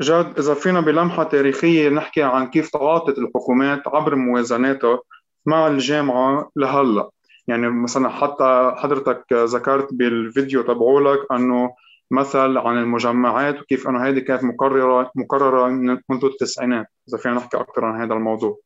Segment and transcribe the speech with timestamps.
[0.00, 5.00] جاد إذا فينا بلمحة تاريخية نحكي عن كيف تعاطت الحكومات عبر موازناتها
[5.46, 7.10] مع الجامعة لهلأ.
[7.48, 11.74] يعني مثلا حتى حضرتك ذكرت بالفيديو تبعولك أنه
[12.10, 15.68] مثل عن المجمعات وكيف أنه هذه كانت مقررة مقررة
[16.08, 16.86] منذ التسعينات.
[17.08, 18.58] إذا فينا نحكي أكثر عن هذا الموضوع.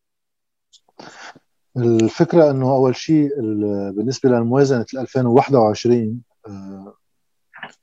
[1.77, 3.29] الفكرة أنه أول شيء
[3.97, 6.23] بالنسبة للموازنة 2021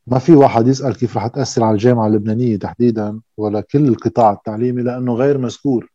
[0.08, 4.82] ما في واحد يسأل كيف رح تأثر على الجامعة اللبنانية تحديدا ولا كل القطاع التعليمي
[4.82, 5.92] لأنه غير مذكور.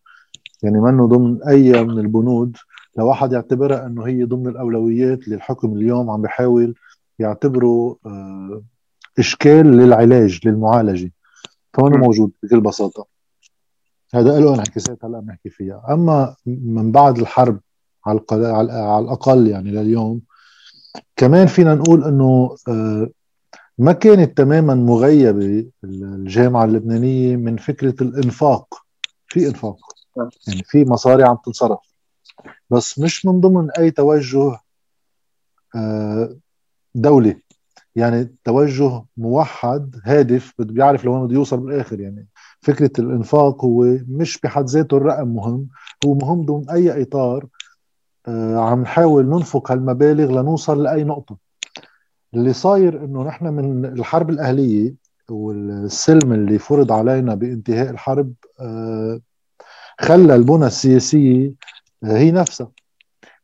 [0.62, 2.56] يعني منه ضمن أي من البنود
[2.98, 6.74] لواحد يعتبرها أنه هي ضمن الأولويات اللي الحكم اليوم عم بيحاول
[7.18, 8.62] يعتبره آه،
[9.18, 11.12] إشكال للعلاج للمعالجة.
[11.74, 13.06] فهون موجود بكل بساطة.
[14.14, 15.82] هذا له انعكاسات هلأ بنحكي فيها.
[15.90, 17.60] أما من بعد الحرب
[18.06, 20.20] على على الأقل يعني لليوم
[21.16, 23.08] كمان فينا نقول إنه آه،
[23.78, 28.74] ما كانت تماما مغيبة الجامعة اللبنانية من فكرة الإنفاق.
[29.28, 29.76] في إنفاق.
[30.48, 31.78] يعني في مصاري عم تنصرف.
[32.70, 34.58] بس مش من ضمن أي توجه
[35.76, 36.36] آه،
[36.94, 37.40] دولي.
[37.96, 42.26] يعني توجه موحد هادف بده بيعرف لوين بده يوصل بالاخر يعني
[42.60, 45.68] فكرة الإنفاق هو مش بحد ذاته الرقم مهم.
[46.06, 47.46] هو مهم ضمن أي إطار
[48.28, 51.45] آه، عم نحاول ننفق هالمبالغ لنوصل لأي نقطة.
[52.36, 54.94] اللي صاير إنه نحن من الحرب الأهلية
[55.30, 59.20] والسلم اللي فرض علينا بانتهاء الحرب آه،
[60.00, 61.52] خلى البنى السياسية
[62.04, 62.70] آه، هي نفسها.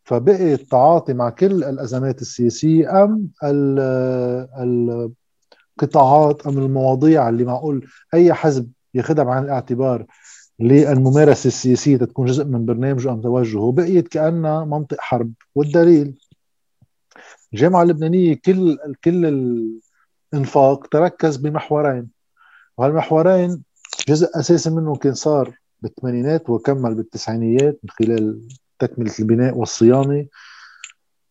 [0.04, 3.28] فبقي التعاطي مع كل الأزمات السياسية أم
[5.78, 10.06] القطاعات أم المواضيع اللي معقول أي حزب ياخذها بعين الاعتبار
[10.60, 16.21] للممارسة السياسية تكون جزء من برنامجه أم توجهه بقيت كأنها منطق حرب والدليل.
[17.54, 19.26] الجامعة اللبنانية كل كل
[20.34, 22.08] الإنفاق تركز بمحورين
[22.78, 23.62] وهالمحورين
[24.08, 30.26] جزء أساسي منه كان صار بالثمانينات وكمل بالتسعينيات من خلال تكملة البناء والصيانة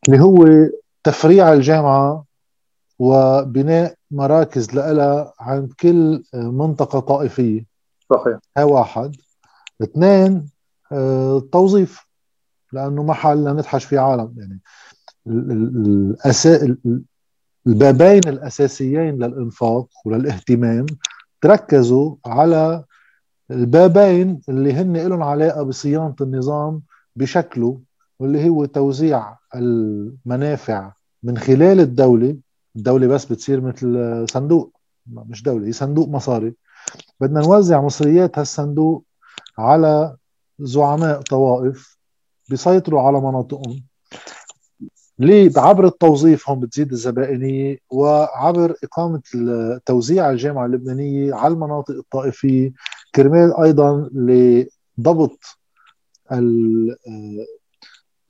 [0.08, 0.48] اللي هو
[1.04, 2.26] تفريع الجامعة
[3.00, 7.66] وبناء مراكز لها عند كل منطقة طائفية.
[8.10, 8.40] صحيح.
[8.58, 9.16] هاي واحد.
[9.84, 10.50] اثنين
[10.92, 14.60] التوظيف آه، لأنه محل لندحش في عالم يعني
[15.28, 16.78] الأسا...
[17.68, 20.86] البابين الأساسيين للإنفاق وللاهتمام
[21.42, 22.84] تركزوا على
[23.52, 26.82] البابين اللي هن لهم علاقة بصيانة النظام
[27.16, 27.80] بشكله
[28.20, 30.92] واللي هو توزيع المنافع
[31.24, 32.38] من خلال الدولة.
[32.76, 34.74] الدولة بس بتصير مثل صندوق
[35.08, 36.54] مش دولة هي صندوق مصاري.
[37.20, 39.04] بدنا نوزع مصريات هالصندوق
[39.58, 40.16] على
[40.60, 41.98] زعماء طوائف
[42.50, 43.84] بيسيطروا على مناطقهم.
[45.22, 49.22] ليه عبر التوظيف هون بتزيد الزبائنية وعبر إقامة
[49.86, 52.72] توزيع الجامعة اللبنانية على المناطق الطائفية
[53.16, 55.40] كرمال أيضا لضبط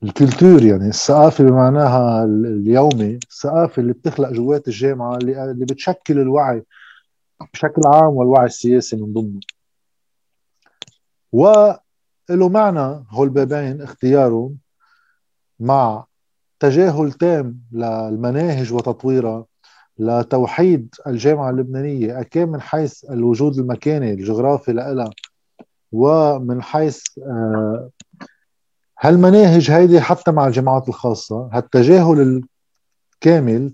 [0.02, 6.62] الكولتور يعني الثقافة بمعناها اليومي الثقافة اللي بتخلق جوات الجامعة اللي بتشكل الوعي
[7.52, 9.40] بشكل عام والوعي السياسي من ضمنه.
[11.32, 14.58] وله معنى هول البابين اختيارهم
[15.60, 16.04] مع
[16.62, 19.44] تجاهل تام للمناهج وتطويرها
[19.98, 22.20] لتوحيد الجامعة اللبنانية.
[22.20, 25.10] أكان من حيث الوجود المكاني الجغرافي لها
[25.92, 27.90] ومن حيث آه،
[29.00, 32.42] هالمناهج هيدي حتى مع الجامعات الخاصة هالتجاهل
[33.14, 33.72] الكامل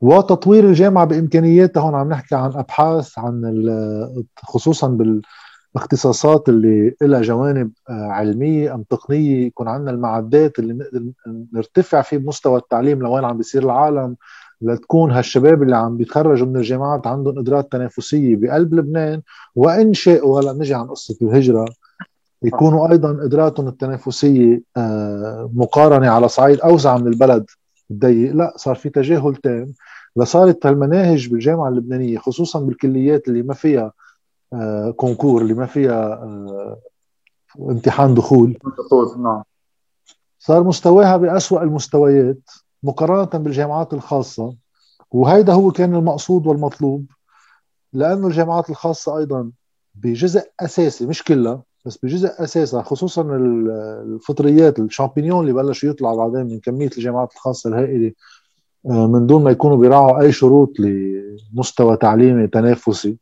[0.00, 1.80] وتطوير الجامعة بإمكانياتها.
[1.80, 3.64] هون عم نحكي عن أبحاث عن
[4.42, 4.88] خصوصا
[5.74, 11.04] بالاختصاصات اللي لها جوانب آه، علمية أم تقنية يكون عندنا المعدات اللي نقدر
[11.52, 14.16] نرتفع في مستوى التعليم لوين عم بيصير العالم
[14.62, 19.22] لتكون هالشباب اللي عم بيتخرجوا من الجامعات عندهم قدرات تنافسية بقلب لبنان
[19.54, 21.64] وإن شاءوا هلا نجي عن قصة الهجرة
[22.42, 27.46] يكونوا أيضا قدراتهم التنافسية آه، مقارنة على صعيد أوسع من البلد
[27.90, 28.34] الضيق.
[28.34, 29.72] لا صار في تجاهل تام
[30.16, 33.92] لصارت المناهج بالجامعة اللبنانية خصوصا بالكليات اللي ما فيها
[34.96, 36.78] كونكور اللي ما فيها آه،
[37.58, 38.58] امتحان دخول.
[39.18, 39.42] نعم.
[40.38, 42.50] صار مستواها بأسوأ المستويات
[42.82, 44.54] مقارنة بالجامعات الخاصة
[45.10, 47.06] وهيدا هو كان المقصود والمطلوب
[47.92, 49.50] لأنه الجامعات الخاصة أيضا
[49.94, 53.22] بجزء أساسي مش كلها بس بجزء أساسا خصوصا
[54.04, 58.12] الفطريات الشامبينيون اللي بلش يطلع بعدين من كمية الجامعات الخاصة الهائلة
[58.86, 63.18] آه، من دون ما يكونوا بيراعوا أي شروط لمستوى تعليمي تنافسي.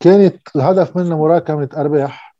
[0.00, 2.36] كانت الهدف منها مراكمة أرباح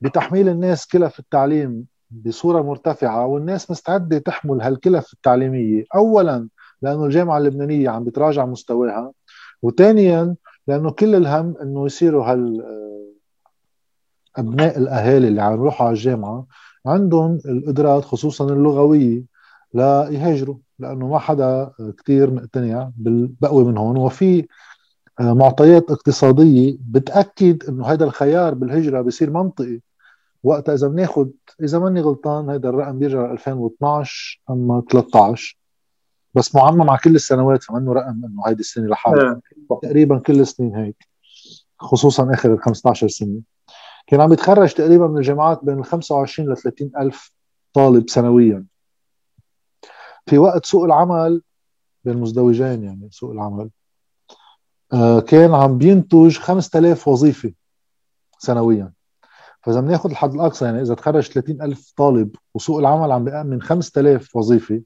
[0.00, 5.84] بتحميل الناس كلف التعليم بصورة مرتفعة والناس مستعدة تحمل هالكلف التعليمية.
[5.94, 6.48] اولا
[6.82, 9.12] لأنه الجامعة اللبنانية عم بتراجع مستواها
[9.62, 10.34] وثانيا
[10.68, 12.64] لأنه كل الهم إنه يصيروا هال
[14.36, 16.46] أبناء الأهالي اللي عم يروحوا على الجامعة
[16.86, 19.22] عندهم القدرات خصوصا اللغوية
[19.74, 23.96] ليهاجروا لأنه ما حدا كثير مقتنع بالبقوة من هون.
[23.96, 24.44] وفي آه،
[25.20, 29.80] معطيات اقتصادية بتأكد إنه هذا الخيار بالهجرة بصير منطقي.
[30.42, 31.28] وقتها إذا بناخذ
[31.62, 35.58] إذا ماني غلطان هذا الرقم بيرجع ل 2012 أما 13
[36.34, 39.40] بس معمم على كل السنوات فمنه رقم إنه هيدي السنة لحالها.
[39.70, 39.78] إيه.
[39.82, 41.08] تقريبا كل السنين هيك
[41.78, 43.40] خصوصا آخر ال 15 سنة.
[44.06, 47.32] كان عم يتخرج تقريبا من الجامعات بين ال 25 ل 30 ألف
[47.72, 48.66] طالب سنويا.
[50.26, 51.42] في وقت سوق العمل
[52.04, 53.62] بين مزدوجين يعني سوق العمل.
[53.62, 53.83] آه،
[55.26, 57.52] كان عم بينتج 5000 وظيفة
[58.38, 58.92] سنويا.
[59.62, 64.36] فإذا بناخذ الحد الأقصى يعني إذا تخرج 30 ألف طالب وسوق العمل عم بيأمن 5000
[64.36, 64.82] وظيفة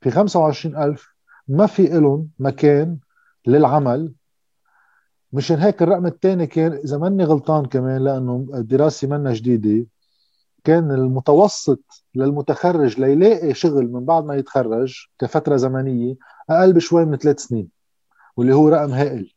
[0.00, 1.14] في 25000
[1.48, 2.98] ما في لهم مكان
[3.46, 4.12] للعمل.
[5.32, 9.86] مشان هيك الرقم الثاني كان إذا ماني غلطان كمان لأنه الدراسة منا جديدة
[10.64, 16.16] كان المتوسط للمتخرج ليلاقي شغل من بعد ما يتخرج كفترة زمنية
[16.50, 17.68] أقل بشوي من ثلاث سنين
[18.36, 19.34] واللي هو رقم هائل.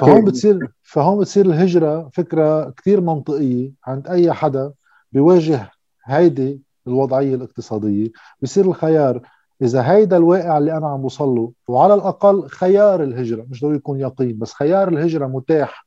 [0.00, 3.72] فهون بتصير فهون بتصير الهجرة فكرة كثير منطقية.
[3.86, 4.72] عند أي حدا
[5.12, 5.70] بيواجه
[6.04, 8.10] هيدي الوضعية الاقتصادية
[8.42, 9.22] بصير الخيار
[9.62, 14.00] إذا هيدا الواقع اللي أنا عم بوصل له وعلى الأقل خيار الهجرة مش ضروري يكون
[14.00, 15.86] يقين بس خيار الهجرة متاح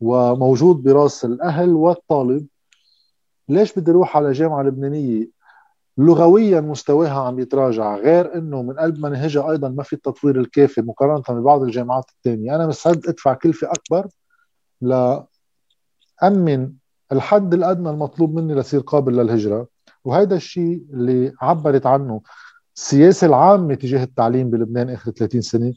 [0.00, 2.46] وموجود براس الأهل والطالب
[3.48, 5.28] ليش بدي أروح على جامعة لبنانية
[6.00, 11.40] لغويا مستواها عم يتراجع غير إنه من قلب مناهجها أيضا ما في التطوير الكافي مقارنة
[11.40, 14.06] ببعض الجامعات الثانية أنا مستعد أدفع كلفه أكبر
[16.22, 16.72] لامن
[17.12, 19.66] الحد الأدنى المطلوب مني لصير قابل للهجرة.
[20.04, 22.20] وهذا الشيء اللي عبرت عنه
[22.76, 25.72] السياسة العامة تجاه التعليم بلبنان آخر 30 سنة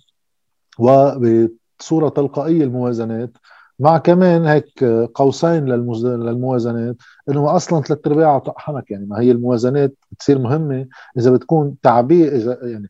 [0.79, 3.37] وبصورة تلقائية الموازنات
[3.79, 4.83] مع كمان هيك
[5.15, 6.95] قوسين للموازنات
[7.29, 10.87] إنه أصلا ثلاث أرباعها طق يعني ما هي الموازنات بتصير مهمة.
[11.17, 12.89] إذا بتكون تعبير اذا يعني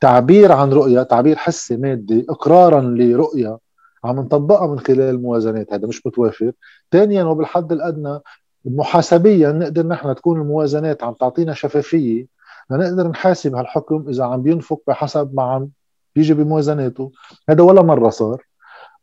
[0.00, 3.58] تعبير عن رؤية تعبير حسي مادي اقرارا لرؤية
[4.04, 5.72] عم نطبقها من خلال الموازنات.
[5.72, 6.52] هذا مش متوافر
[6.92, 8.18] ثانيا وبالحد الأدنى
[8.64, 12.26] محاسبيا نقدر نحن تكون الموازنات عم تعطينا شفافية.
[12.70, 15.68] لنقدر نحاسب هالحكم إذا عم بينفق بحسب ما عم
[16.14, 17.12] بيجي بموازناته.
[17.48, 18.49] هذا ولا مرة صار.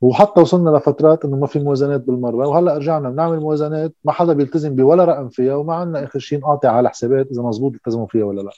[0.02, 4.76] وحتى وصلنا لفترات إنه ما في موازنات بالمرة وهلأ رجعنا بنعمل موازنات ما حدا بيلتزم
[4.76, 8.42] بولا رقم فيها وما عندنا آخر شيء نقاطع على حسابات إذا مزبوط التزموا فيها ولا
[8.42, 8.52] لا.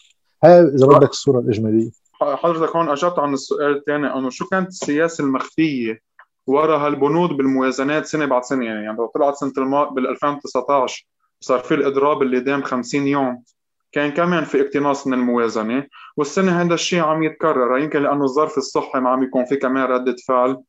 [0.43, 1.89] هاي إذا بدك الصورة الإجمالية.
[2.21, 6.01] حضرتك هون أجبت عن السؤال الثاني إنه شو كانت السياسة المخفية
[6.47, 11.07] وراء هالبنود بالموازنات سنة بعد سنة؟ يعني, يعني طلعت سنة الماء بال 2019
[11.41, 13.43] صار في الإضراب اللي دام 50 يوم
[13.91, 15.87] كان كمان في اقتناص من الموازنة
[16.17, 20.15] والسنة هذا الشيء عم يتكرر يمكن لأنه الظرف الصحي ما عم يكون في كمان ردة
[20.27, 20.61] فعل.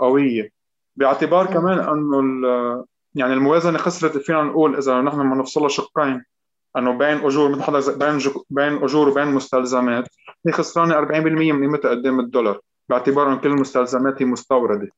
[0.00, 0.50] قوية.
[0.96, 2.84] باعتبار كمان إنه
[3.14, 6.24] يعني الموازنة خسرت فينا نقول إذا نحن بدنا نفصلها شقين
[6.76, 8.18] إنه بين أجور مثل حضرتك بين
[8.50, 10.08] بين أجور وبين مستلزمات
[10.46, 14.88] هي خسرانة 40% من قيمتها قدام الدولار باعتبار إنه كل المستلزمات هي مستوردة.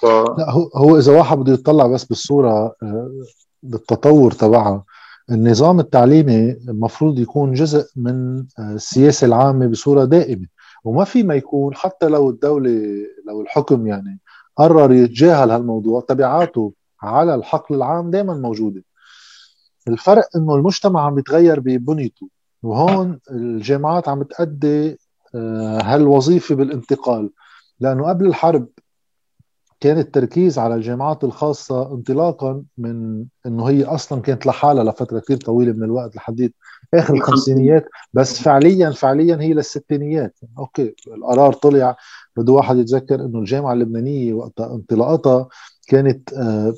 [0.00, 0.04] ف...
[0.04, 3.10] لا هو هو إذا واحد بده يطلع بس بالصورة آه،
[3.62, 4.84] بالتطور تبعها
[5.30, 10.46] النظام التعليمي المفروض يكون جزء من آه، السياسة العامة بصورة دائمة.
[10.84, 14.20] وما في ما يكون حتى لو الدولة لو الحكم يعني
[14.56, 16.72] قرر يتجاهل هالموضوع تبعاته
[17.02, 18.84] على الحقل العام دائما موجودة.
[19.88, 22.28] الفرق إنه المجتمع عم بيتغير ببنيته
[22.62, 24.98] وهون الجامعات عم تأدي
[25.34, 27.30] آه، هالوظيفة بالانتقال.
[27.80, 28.68] لأنه قبل الحرب
[29.80, 35.72] كان التركيز على الجامعات الخاصة انطلاقا من إنه هي أصلا كانت لحالها لفترة كثير طويلة
[35.72, 36.54] من الوقت لحديت
[36.94, 37.88] آخر الخمسينيات.
[38.12, 40.38] بس فعليا فعليا هي للستينيات.
[40.58, 41.96] أوكي القرار طلع.
[42.36, 45.48] بده واحد يتذكر إنه الجامعة اللبنانية وقت انطلاقتها
[45.88, 46.74] كانت آه،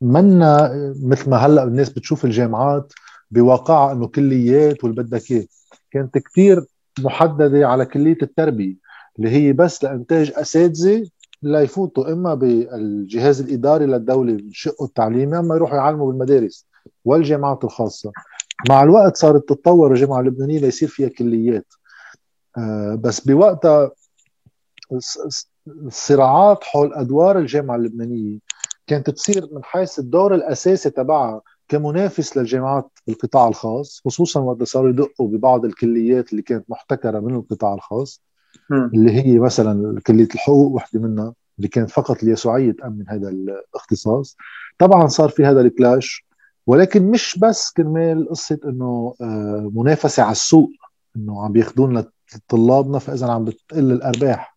[0.00, 2.92] منا مثل ما هلأ الناس بتشوف الجامعات
[3.30, 5.44] بواقعها إنه كليات واللي بدك اياه
[5.90, 6.64] كانت كثير
[7.00, 8.74] محددة على كلية التربية
[9.18, 11.06] اللي هي بس لإنتاج أساتذة
[11.42, 16.66] ليفوتوا إما بالجهاز الإداري للدولة شقه التعليمي إما يروحوا يعلموا بالمدارس
[17.04, 18.12] والجامعات الخاصة.
[18.68, 21.66] مع الوقت صارت تتطور الجامعة اللبنانية ليصير فيها كليات.
[22.58, 23.90] آه، بس بوقتها
[25.66, 28.38] الصراعات حول أدوار الجامعة اللبنانية
[28.86, 35.28] كانت تصير من حيث الدور الأساسي تبعها كمنافس للجامعات بالقطاع الخاص خصوصا وقت صاروا يدقوا
[35.28, 38.22] ببعض الكليات اللي كانت محتكرة من القطاع الخاص.
[38.94, 44.36] اللي هي مثلا كلية الحقوق وحده منها اللي كانت فقط اليسوعيه تامن هذا الاختصاص.
[44.78, 46.26] طبعا صار في هذا الكلاش.
[46.66, 50.70] ولكن مش بس كرمال قصة إنه آه، منافسة على السوق
[51.16, 52.04] إنه عم بياخذون
[52.34, 54.56] لطلابنا فإذا عم بتقل الأرباح.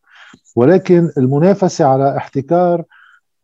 [0.55, 2.83] ولكن المنافسة على احتكار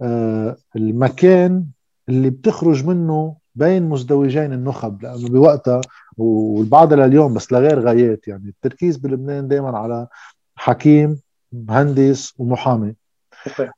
[0.01, 1.65] آه، المكان
[2.09, 5.81] اللي بتخرج منه بين مزدوجين النخب لأنه بوقتها
[6.17, 10.07] والبعض لليوم بس لغير غايات يعني التركيز بلبنان دائما على
[10.55, 11.19] حكيم
[11.53, 12.95] مهندس ومحامي.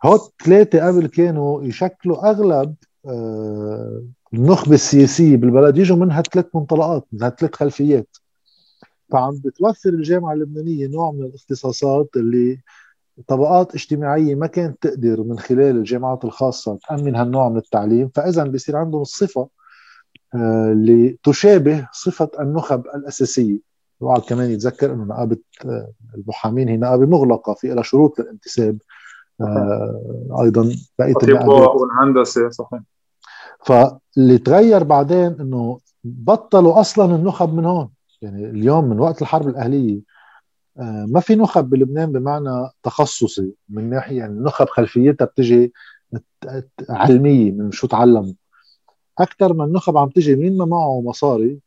[0.06, 2.75] هو الثلاثه قبل كانوا يشكلوا أغلب
[3.06, 8.18] آه، النخبة السياسية بالبلد يجوا منها ثلاث منطلقات منها ثلاث خلفيات.
[9.12, 12.60] فعم بتوفر الجامعة اللبنانية نوع من الاختصاصات اللي
[13.28, 18.10] طبقات اجتماعية ما كانت تقدر من خلال الجامعات الخاصة تأمن هالنوع من التعليم.
[18.16, 19.48] فإذا بصير عندهم الصفه
[20.36, 23.60] آه، اللي تشابه صفة النخب الأساسية.
[24.02, 28.78] الواحد كمان يتذكر إنه نقابة آه، المحامين هي نقابة مغلقة في لها شروط للانتساب.
[29.42, 32.82] آه، أيضا بقية الاطباء والهندسه صحيح.
[33.65, 37.89] فاللي تغير بعدين إنه بطلوا أصلا النخب من هون.
[38.22, 40.01] يعني اليوم من وقت الحرب الأهلية
[40.79, 45.74] آه، ما في نخب بلبنان بمعنى تخصصي من ناحية يعني النخب خلفيتها بتجي
[46.89, 48.36] علمية من شو تعلم
[49.20, 51.60] أكثر من نخب عم تجي مين ما معه مصاري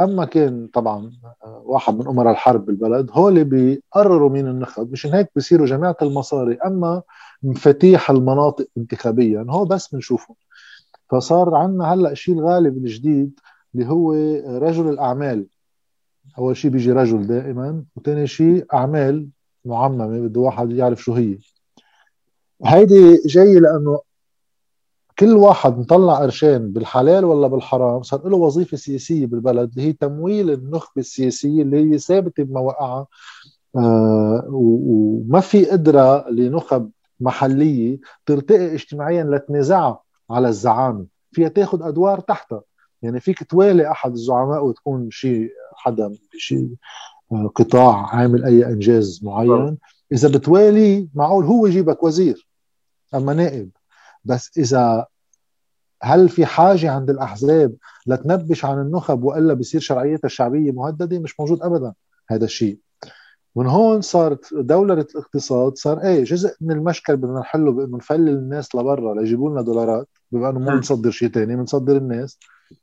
[0.00, 1.10] أما كان طبعا
[1.44, 4.92] آه، واحد من أمراء الحرب بالبلد هو اللي بيقرروا مين النخب.
[4.92, 7.02] مشان هيك بصيروا جماعة المصاري أما
[7.42, 10.36] مفاتيح المناطق انتخابيا هو بس بنشوفهم.
[11.10, 13.40] فصار عندنا هلأ الشيء الغالب الجديد
[13.74, 14.12] اللي هو
[14.58, 15.46] رجل الأعمال.
[16.38, 19.28] أول شيء بيجي رجل دائما وثاني شيء أعمال
[19.64, 21.38] معممة بده واحد يعرف شو هي.
[22.64, 24.00] هيدي جاي لأنه
[25.18, 30.50] كل واحد مطلع قرشين بالحلال ولا بالحرام صار له وظيفة سياسية بالبلد اللي هي تمويل
[30.50, 33.06] النخبة السياسية اللي هي ثابتة بمواقعها.
[33.76, 40.07] آه وما في قدرة لنخب محلية ترتقي اجتماعيا لتنازعها.
[40.30, 41.06] على الزعامة.
[41.32, 42.62] فيها تاخذ أدوار تحتها.
[43.02, 46.70] يعني فيك توالي أحد الزعماء وتكون شيء حدا بشيء
[47.32, 49.78] آه، قطاع عامل أي إنجاز معين.
[50.12, 52.48] إذا بتوالي معقول هو يجيبك وزير
[53.14, 53.70] أما نائب.
[54.24, 55.06] بس إذا
[56.02, 57.74] هل في حاجة عند الأحزاب
[58.06, 61.94] لتنبش عن النخب وإلا بصير شرعيتها الشعبية مهددة؟ مش موجود ابدا
[62.28, 62.78] هذا الشيء.
[63.58, 68.74] من هون صارت دولة الاقتصاد صار إيه جزء من المشكل بدنا نحله بإنه نفلل الناس
[68.74, 72.38] لبرا ليجيبوا لنا دولارات بما إنه ما بنصدر شيء ثاني بنصدر الناس.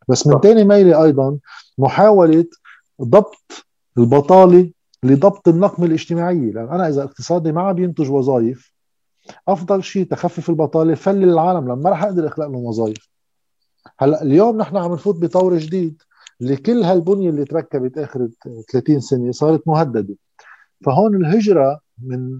[0.10, 1.38] بس من ثاني ميلة أيضا
[1.78, 2.46] محاولة
[3.02, 3.66] ضبط
[3.98, 4.72] البطالة
[5.04, 8.72] لضبط النقمة الاجتماعية لأن أنا إذا اقتصادي ما عم ينتج وظائف
[9.48, 11.66] أفضل شيء تخفف البطالة فلل العالم.
[11.66, 13.10] لما ما رح أقدر أخلق لهم وظائف.
[14.00, 16.02] هلأ اليوم نحن عم نفوت بطور جديد
[16.40, 18.28] لكل هالبنية اللي تركبت آخر
[18.72, 20.16] 30 سنة صارت مهددة.
[20.86, 22.40] فهون الهجرة من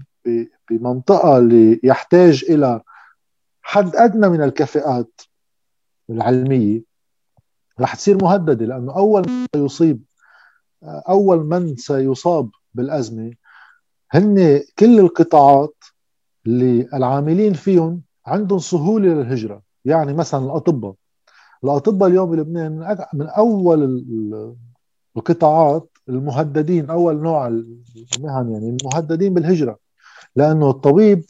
[0.70, 2.80] بمنطقة اللي يحتاج إلى
[3.62, 5.20] حد أدنى من الكفاءات
[6.10, 6.82] العلمية
[7.80, 10.02] رح تصير مهددة لأنه أول ما يصيب
[10.84, 13.32] أول من سيصاب بالأزمة
[14.10, 15.84] هن كل القطاعات
[16.46, 19.62] اللي العاملين فيهم عندهم سهولة للهجرة.
[19.84, 20.94] يعني مثلا الأطباء.
[21.64, 24.04] الأطباء اليوم بلبنان من أول
[25.16, 29.78] القطاعات المهددين أول نوع المهن يعني المهددين بالهجرة
[30.36, 31.24] لأنه الطبيب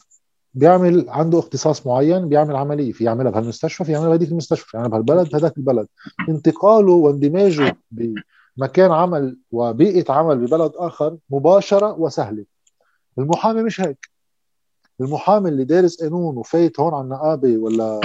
[0.53, 4.89] بيعمل عنده اختصاص معين بيعمل عملية في يعملها بهالمستشفى في يعملها بهذيك المستشفى في يعملها
[4.99, 5.87] بهالبلد بهذاك البلد.
[6.29, 12.45] انتقاله واندماجه بمكان عمل وبيئة عمل ببلد آخر مباشرة وسهلة.
[13.17, 14.09] المحامي مش هيك.
[15.01, 17.99] المحامي اللي دارس قانون وفايت هون على النقابة ولا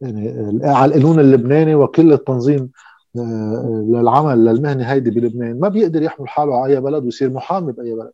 [0.00, 2.70] يعني على القانون اللبناني وكل التنظيم
[3.14, 5.60] للعمل للمهنة هيدي بلبنان.
[5.60, 8.12] ما بيقدر يحمل حاله على أي بلد ويصير محامي بأي بلد.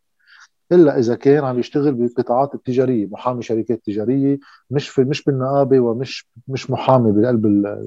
[0.72, 4.38] إلا إذا كان عم يشتغل بالقطاعات التجارية محامي شركات تجارية
[4.70, 7.42] مش في مش بالنقابة ومش مش محامي بقلب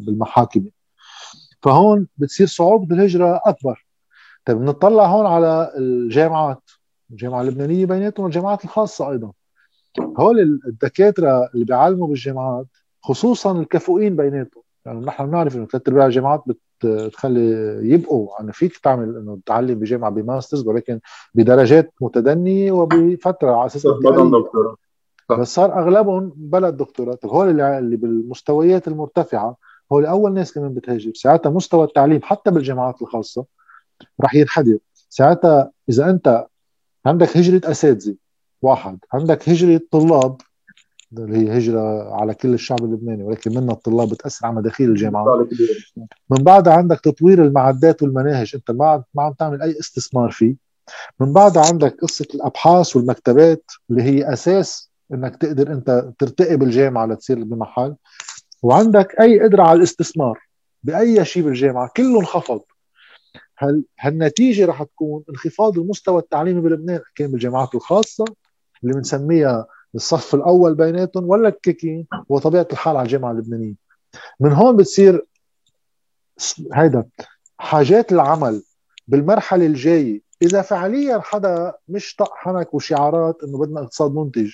[0.06, 0.66] بالمحاكم.
[1.62, 3.86] فهون بتصير صعوبة الهجره أكبر.
[4.46, 6.62] طيب نطلع هون على الجامعات
[7.12, 9.32] الجامعة اللبنانية بيناتهم الجامعات الخاصة أيضا.
[10.18, 12.66] هول الدكاترة اللي بيعلموا بالجامعات
[13.02, 14.63] خصوصا الكفؤين بيناتهم.
[14.86, 16.44] يعني نحن بنعرف إنه ثلاث أرباع الجامعات
[17.14, 17.42] تخلي
[17.84, 18.42] يبقوا.
[18.42, 21.00] أنا فيك تعمل إنه تعلم بجامعة بماسترز ولكن
[21.34, 23.88] بدرجات متدنية وبفترة على أساس
[25.40, 29.58] بس صار أغلبهم بلد دكتوراه طيب هول اللي, اللي بالمستويات المرتفعة
[29.92, 31.12] هول أول ناس كمان بتهاجر.
[31.16, 33.46] ساعتها مستوى التعليم حتى بالجامعات الخاصة
[34.22, 34.78] رح ينحدر.
[35.10, 36.48] ساعتها إذا أنت
[37.06, 38.16] عندك هجرة أساتذة
[38.62, 39.00] واحد.
[39.14, 40.38] عندك هجرة طلاب
[41.18, 45.48] اللي هي هجرة على كل الشعب اللبناني ولكن منها الطلاب بتأثر على مداخيل الجامعة.
[46.30, 50.56] من بعدها عندك تطوير المعدات والمناهج أنت ما ما عم تعمل أي استثمار فيه.
[51.20, 57.44] من بعدها عندك قصة الأبحاث والمكتبات اللي هي أساس إنك تقدر أنت ترتقي بالجامعة لتصير
[57.44, 57.96] بمحل.
[58.64, 60.40] وعندك أي قدرة على الاستثمار
[60.84, 62.62] بأي شيء بالجامعة كله انخفض.
[63.58, 68.26] هل هالنتيجة رح تكون انخفاض المستوى التعليمي بلبنان كان بالجامعات الخاصة
[68.84, 69.66] اللي بنسميها
[69.96, 73.74] الصف الأول بيناتهم ولا الكيكين وطبيعه الحال على الجامعة اللبنانية.
[74.40, 75.26] من هون بتصير
[76.74, 77.06] هيدا
[77.58, 78.64] حاجات العمل
[79.08, 84.52] بالمرحلة الجاية إذا فعليا حدا مش طق حنك وشعارات إنه بدنا اقتصاد منتج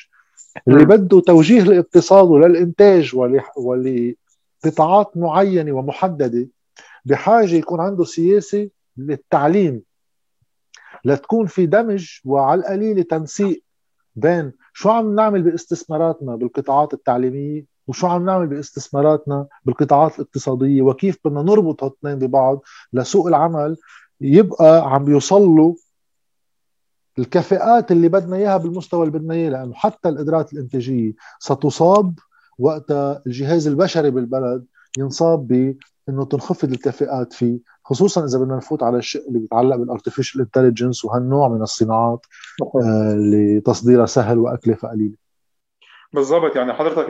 [0.67, 3.15] اللي بده توجيه لإقتصاده للإنتاج
[3.57, 6.47] ولقطاعات معينة ومحددة
[7.05, 9.81] بحاجة يكون عنده سياسة للتعليم
[11.05, 13.63] لتكون في دمج وعلى القليله تنسيق.
[14.15, 21.41] بين شو عم نعمل باستثماراتنا بالقطاعات التعليمية وشو عم نعمل باستثماراتنا بالقطاعات الاقتصادية وكيف بدنا
[21.41, 22.61] نربط هالاثنين ببعض
[22.93, 23.77] لسوق العمل
[24.21, 25.75] يبقى عم بيوصل له
[27.19, 32.19] الكفاءات اللي بدنا إياها بالمستوى اللي بدنا إياه لأنه حتى القدرات الإنتاجية ستصاب
[32.59, 32.91] وقت
[33.27, 34.65] الجهاز البشري بالبلد
[34.97, 37.59] ينصاب بأنه تنخفض الكفاءات فيه.
[37.89, 42.25] خصوصا إذا بدنا نفوت على الشيء اللي بيتعلق بال artificial intelligence وهالنوع من الصناعات
[42.75, 45.15] آه اللي تصديرها سهل وكلفتها قليله
[46.13, 47.09] بالضبط يعني حضرتك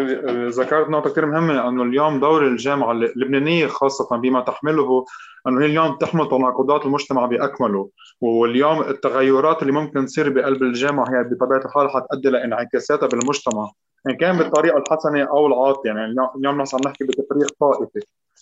[0.60, 5.06] ذكرت نقطة كثير مهمة أنه اليوم دور الجامعة اللبنانية خاصة بما تحمله
[5.48, 7.90] أنه هي اليوم تحمل تناقضات المجتمع بأكمله.
[8.22, 13.72] واليوم التغيرات اللي ممكن تصير بقلب الجامعة هي بطبيعة الحال حتؤدي لإنعكاساتها بالمجتمع
[14.10, 15.82] إن كان بالطريقة الحسنة أو العاطلة.
[15.86, 18.00] يعني اليوم نحن عم نحكي بتفريغ طائفي.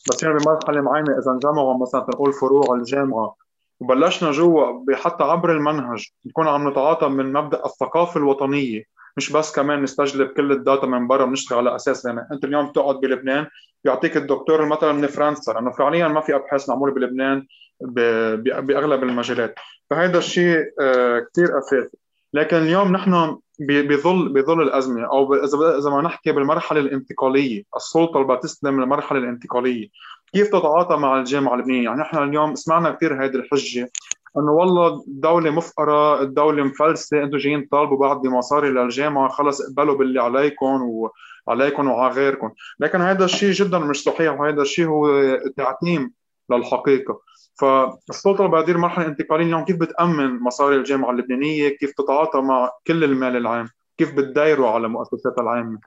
[0.09, 3.35] بس يعني بمرحلة معينة إذا انجمعوا مثلا تنقول فروع الجامعة.
[3.79, 8.83] وبلشنا جوا حتى عبر المنهج نكون عم نتعاطى من مبدأ الثقافة الوطنية.
[9.17, 12.05] مش بس كمان نستجلب كل الداتا من برا بنشتغل على أساس.
[12.05, 13.47] يعني أنت اليوم بتقعد بلبنان
[13.83, 15.51] بيعطيك الدكتور مثلا من فرنسا.
[15.51, 17.45] لأنه فعليا ما في أبحاث معمولة بلبنان
[17.81, 19.55] بأغلب المجالات.
[19.89, 21.97] فهذا الشيء آه، كثير اساسي
[22.34, 28.36] لكن اليوم نحن بظل بظل الأزمة أو إذا إذا ما نحكي بالمرحلة الانتقالية السلطة اللي
[28.36, 29.88] بتستلم المرحلة الانتقالية.
[30.34, 33.91] كيف تتعاطى مع الجامعة اللبنانية؟ يعني نحن اليوم سمعنا كثير هذه الحجة
[34.38, 40.22] إنه والله الدولة مفقرة، الدولة مفلسة، أنتم جايين تطالبوا بعض بمصاري للجامعة، خلص اقبلوا باللي
[40.22, 41.10] عليكم
[41.48, 46.12] وعليكم وعلى غيركم، لكن هذا الشيء جدا مش صحيح وهذا الشيء هو تعتيم
[46.51, 47.22] للحقيقة،
[47.59, 53.03] فالسلطة اللي بدير مرحلة انتقالية اليوم كيف بتأمن مصاري الجامعة اللبنانية، كيف تتعاطى مع كل
[53.03, 55.79] المال العام، كيف بتدايروا على مؤسساتها العامة؟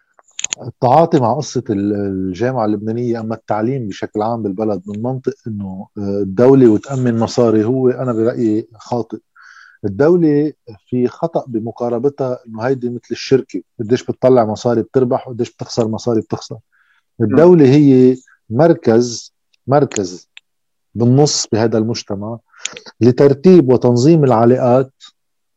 [0.67, 6.69] التعاطي مع قصة الجامعة اللبنانية أما التعليم بشكل عام بالبلد من منطق أنه آه، الدولة
[6.69, 9.19] وتأمن مصاري هو أنا برأيي خاطئ.
[9.85, 10.53] الدولة
[10.89, 16.57] في خطأ بمقاربتها أنه هيدي مثل الشركة قديش بتطلع مصاري بتربح وقديش بتخسر مصاري بتخسر.
[17.21, 18.17] الدولة هي
[18.51, 19.35] مركز
[19.67, 20.30] مركز
[20.95, 22.39] بالنص بهذا المجتمع
[23.01, 24.93] لترتيب وتنظيم العلاقات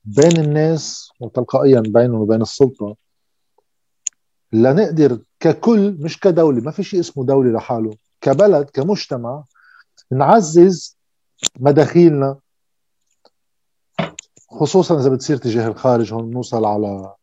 [0.05, 2.95] بين الناس وتلقائيا بينهم وبين السلطة.
[4.53, 9.43] لنقدر ككل مش كدولة ما في شيء اسمه دولة لحاله كبلد كمجتمع
[10.11, 10.97] نعزز
[11.59, 12.37] مداخيلنا
[14.49, 17.13] خصوصا إذا بتصير تجاه الخارج هون نوصل على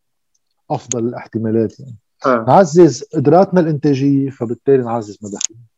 [0.71, 1.97] أفضل الاحتمالات يعني.
[2.27, 2.45] آه.
[2.49, 5.70] نعزز قدراتنا الإنتاجية فبالتالي نعزز مداخيلنا.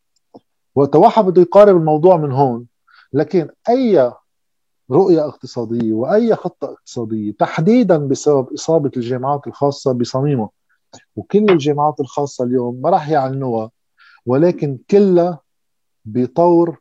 [0.75, 2.67] وقت واحد بده يقارب الموضوع من هون.
[3.13, 4.13] لكن أي
[4.91, 10.49] رؤية اقتصادية وأي خطة اقتصادية تحديدا بسبب إصابة الجامعات الخاصة بصميمها
[11.17, 13.71] وكل الجامعات الخاصة اليوم ما راح يعلنوها
[14.27, 15.41] ولكن كلها
[16.05, 16.79] بطور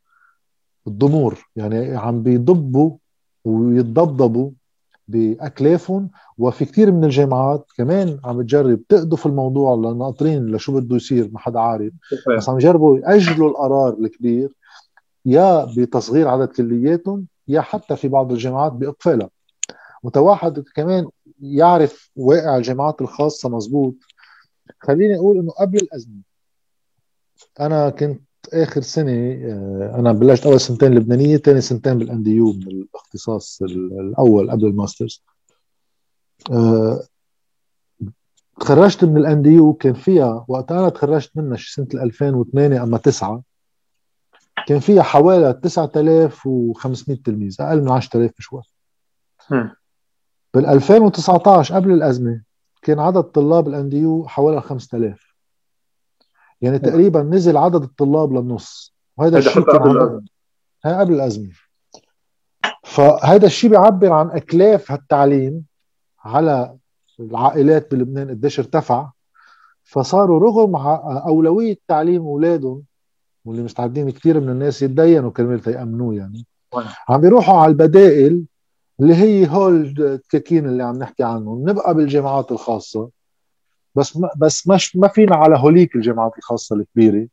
[0.88, 1.48] الضمور.
[1.56, 2.98] يعني عم بيضبوا
[3.46, 4.52] ويتضبضبوا
[5.12, 11.40] بأكلافهم وفي كثير من الجامعات كمان عم تجرب تقضوا الموضوع لناطرين لشو بده يصير ما
[11.40, 11.94] حدا عارف.
[12.38, 14.54] بس عم يجربوا يأجلوا القرار الكبير
[15.26, 19.30] يا بتصغير عدد كلياتهم يا حتى في بعض الجامعات بإقفالها.
[20.04, 21.08] متواحد كمان
[21.42, 23.96] يعرف واقع الجامعات الخاصة مزبوط.
[24.80, 26.22] خليني أقول إنه قبل الأزمة
[27.60, 28.22] أنا كنت
[28.54, 34.52] آخر سنة آه، أنا بلشت أول سنتين لبنانية ثاني سنتين بال NDU من الاختصاص الأول
[34.52, 35.24] قبل ال masters.
[36.52, 37.04] آه،
[38.60, 43.42] تخرجت من ال NDU كان فيها وقت أنا تخرجت منها سنة 2008 أما 9
[44.68, 48.62] كان فيها حوالي 9500 تلميذ أقل من 10000 بشوي
[50.54, 52.42] بال 2019 قبل الأزمة
[52.82, 55.31] كان عدد طلاب ال NDU حوالي 5000
[56.62, 58.94] يعني تقريبا نزل عدد الطلاب للنص.
[59.18, 60.22] وهذا الشيء قبل
[60.86, 61.50] قبل الأزمة.
[62.84, 65.66] فهذا الشيء بيعبر عن إكلاف هالتعليم
[66.24, 66.76] على
[67.20, 69.12] العائلات بلبنان قديش ارتفع.
[69.84, 70.76] فصاروا رغم
[71.18, 72.84] أولوية تعليم أولادهم
[73.46, 76.46] واللي مستعدين كثير من الناس يتدينوا كرمال يامنوه يعني
[77.10, 78.44] عم بيروحوا على البدائل
[79.00, 81.70] اللي هي هول التكاكين اللي عم نحكي عنهم.
[81.70, 83.10] نبقى بالجامعات الخاصة.
[83.96, 87.28] بس ما بس مش ما فينا على هوليك الجامعات الخاصة الكبيرة.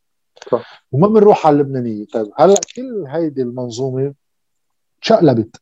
[0.51, 0.85] صح.
[0.92, 4.14] وما بنروح على اللبنانيه طيب هلأ كل هيدي المنظومة
[5.03, 5.57] تشقلبت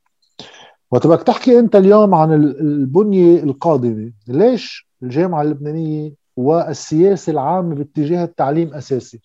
[0.90, 9.20] وتبقى تحكي أنت اليوم عن البنية القادمة ليش الجامعة اللبنانية والسياسة العامة باتجاه التعليم أساسي؟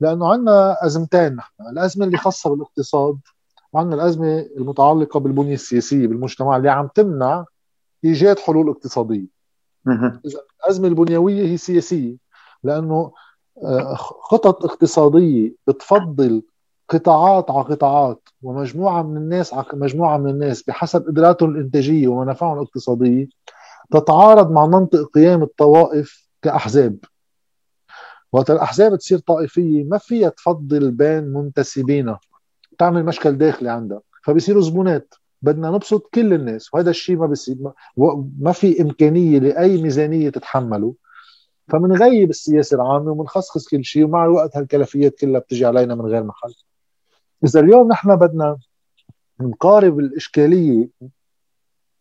[0.00, 1.52] لأنه عندنا أزمتين نحن.
[1.72, 3.18] الأزمة اللي خاصة بالاقتصاد
[3.72, 7.44] وعندنا الأزمة المتعلقة بالبنية السياسية بالمجتمع اللي عم تمنع
[8.04, 9.41] إيجاد حلول اقتصادية.
[10.26, 12.16] إذا الأزمة البنيوية هي سياسية
[12.64, 13.12] لأنه
[13.64, 16.42] آه، خطط اقتصادية بتفضل
[16.88, 23.28] قطاعات على قطاعات ومجموعة من الناس على مجموعة من الناس بحسب قدراتهم الإنتاجية ومنافعهم الاقتصادية
[23.90, 26.96] تتعارض مع منطق قيام الطوائف كأحزاب.
[28.32, 32.20] وقت الأحزاب تصير طائفية ما فيها تفضل بين منتسبينها
[32.78, 35.14] تعمل مشكل داخلي عندها فبصيروا زبونات.
[35.42, 37.56] بدنا نبسط كل الناس وهذا الشيء ما بصير
[38.38, 40.94] ما في إمكانية لأي ميزانية تتحمله.
[41.68, 46.54] فمنغيب السياسة العامة ومنخصخص كل شيء ومع الوقت هالكلفيات كلها بتجي علينا من غير محل.
[47.44, 48.56] إذا اليوم نحن بدنا
[49.40, 50.88] نقارب الإشكالية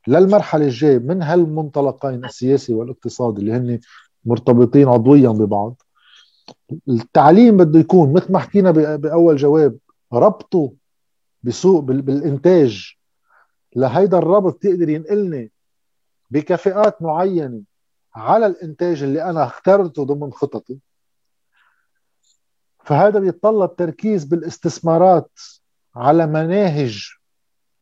[0.08, 3.80] للمرحلة الجاية من هالمنطلقين السياسي والاقتصادي اللي هن
[4.26, 5.82] مرتبطين عضويا ببعض
[6.90, 9.78] التعليم بده يكون مثل ما حكينا بأول جواب
[10.14, 10.74] ربطه
[11.44, 12.96] بسوق بالإنتاج
[13.76, 15.52] لهيدا الربط يقدر ينقلني
[16.32, 17.62] بكفاءات معينة
[18.16, 20.78] على الإنتاج اللي أنا اخترته ضمن خططي.
[22.84, 25.32] فهذا بيتطلب تركيز بالاستثمارات
[25.96, 27.10] على مناهج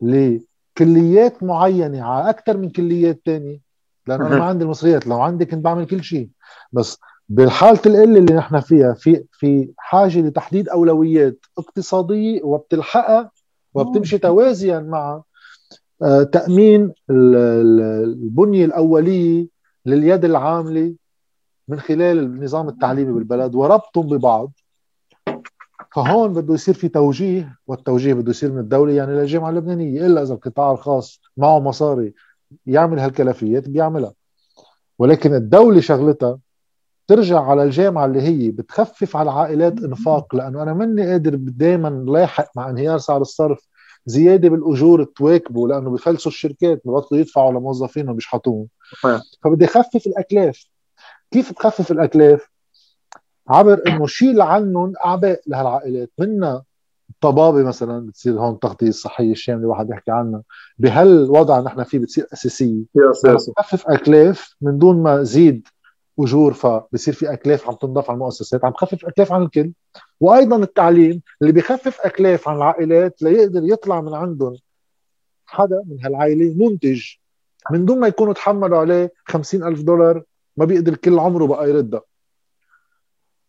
[0.01, 3.59] لكليات معينة على أكثر من كليات ثانية
[4.07, 6.29] لأنه أنا ما عندي المصريات لو عندي كنت بعمل كل شيء.
[6.71, 6.97] بس
[7.29, 13.31] بالحالة القلة اللي نحن فيها في في حاجة لتحديد أولويات اقتصادية وبتلحقها
[13.73, 15.23] وبتمشي توازيا مع
[16.01, 19.47] آه، تأمين البنية الأولية
[19.85, 20.95] لليد العاملة
[21.67, 24.51] من خلال النظام التعليمي بالبلد وربطهم ببعض.
[25.95, 30.33] فهون بده يصير في توجيه والتوجيه بده يصير من الدولة يعني للجامعة اللبنانية إلا إذا
[30.33, 32.13] القطاع الخاص معه مصاري
[32.65, 34.13] يعمل هالكلفيات بيعملها.
[34.99, 36.39] ولكن الدولة شغلتها
[37.07, 42.51] ترجع على الجامعة اللي هي بتخفف على العائلات إنفاق لأنه أنا مني قادر دائما لاحق
[42.55, 43.67] مع انهيار سعر الصرف
[44.09, 48.67] زيادة بالأجور تواكبه لأنه بفلسوا الشركات ببطلوا يدفعوا لموظفينهم بيشحطوهم
[49.43, 50.65] فبدي أخفف الأكلاف.
[51.31, 52.49] كيف تخفف الأكلاف؟
[53.47, 56.11] عبر إنه شيل عنهم أعباء لهالعائلات.
[56.19, 56.63] منها
[57.09, 60.41] الطبابة مثلا بتصير هون التغطيه الصحيه الشامله الواحد يحكي عنها.
[60.77, 62.83] بهالوضع نحن فيه بتصير أساسية.
[63.11, 65.67] اساسي تخفف أكلاف من دون ما زيد
[66.19, 68.65] أجور فبصير في أكلاف عم تنضاف على المؤسسات.
[68.65, 69.71] عم تخفف أكلاف عن الكل.
[70.19, 74.57] وأيضا التعليم اللي بيخفف أكلاف عن العائلات ليقدر يطلع من عندهم
[75.45, 77.03] حدا من هالعائلة منتج
[77.71, 80.23] من دون ما يكونوا تحملوا عليه خمسين ألف دولار
[80.57, 82.01] ما بيقدر كل عمره بقى يردها.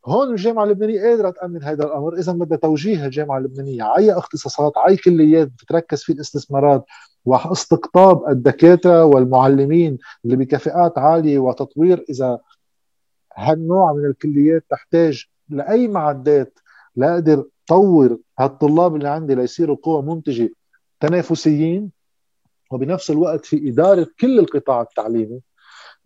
[0.07, 2.15] هون الجامعة اللبنانية قادرة تأمن هذا الأمر.
[2.15, 3.83] اذا بدها توجيه الجامعة اللبنانية.
[3.83, 6.85] على اختصاصات على كليات بتتركز في الاستثمارات
[7.25, 12.39] واستقطاب الدكاترة والمعلمين اللي بكفاءات عالية وتطوير إذا
[13.35, 16.59] هالنوع من الكليات تحتاج لأي معدات
[16.97, 20.51] لاقدر طور هالطلاب اللي عندي ليصيروا قوى منتجة
[21.01, 21.91] تنافسيين.
[22.71, 25.41] وبنفس الوقت في إدارة كل القطاع التعليمي.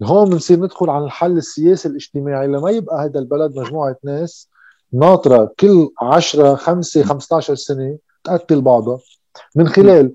[0.02, 4.48] هون بنصير ندخل على الحل السياسي الاجتماعي لما يبقى هذا البلد مجموعة ناس
[4.92, 8.98] ناطرة كل 10 5 15 سنة تقتل بعضها.
[9.56, 10.12] من خلال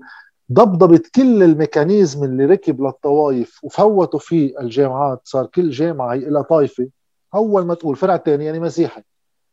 [0.52, 6.88] ضبضبت كل الميكانيزم اللي ركب للطوائف وفوتوا فيه الجامعات صار كل جامعة هي لها طائفه
[7.34, 9.02] أول ما تقول فرع ثاني يعني مسيحي.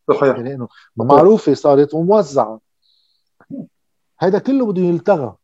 [0.10, 0.36] صحيح.
[0.36, 0.68] يعني إنه
[0.98, 2.60] معروفة صارت وموزعة.
[4.20, 5.36] هذا كله بده يلتغى.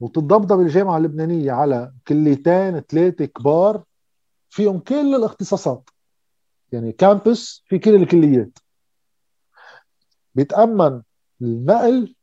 [0.00, 3.82] وتتضبضب الجامعة اللبنانية على كليتين ثلاثة كبار
[4.50, 5.90] فيهم كل الاختصاصات.
[6.72, 8.58] يعني كامبس في كل الكليات.
[10.34, 11.02] بيتأمن
[11.42, 12.14] النقل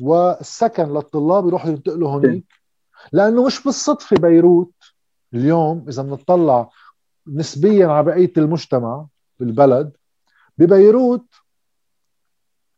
[0.00, 2.44] والسكن للطلاب يروحوا ينتقلوا هونيك
[3.12, 4.72] لأنه مش بالصدفة بيروت
[5.34, 6.70] اليوم إذا بنطلع
[7.26, 9.06] نسبيا على بقية المجتمع
[9.40, 9.96] بالبلد
[10.58, 11.26] ببيروت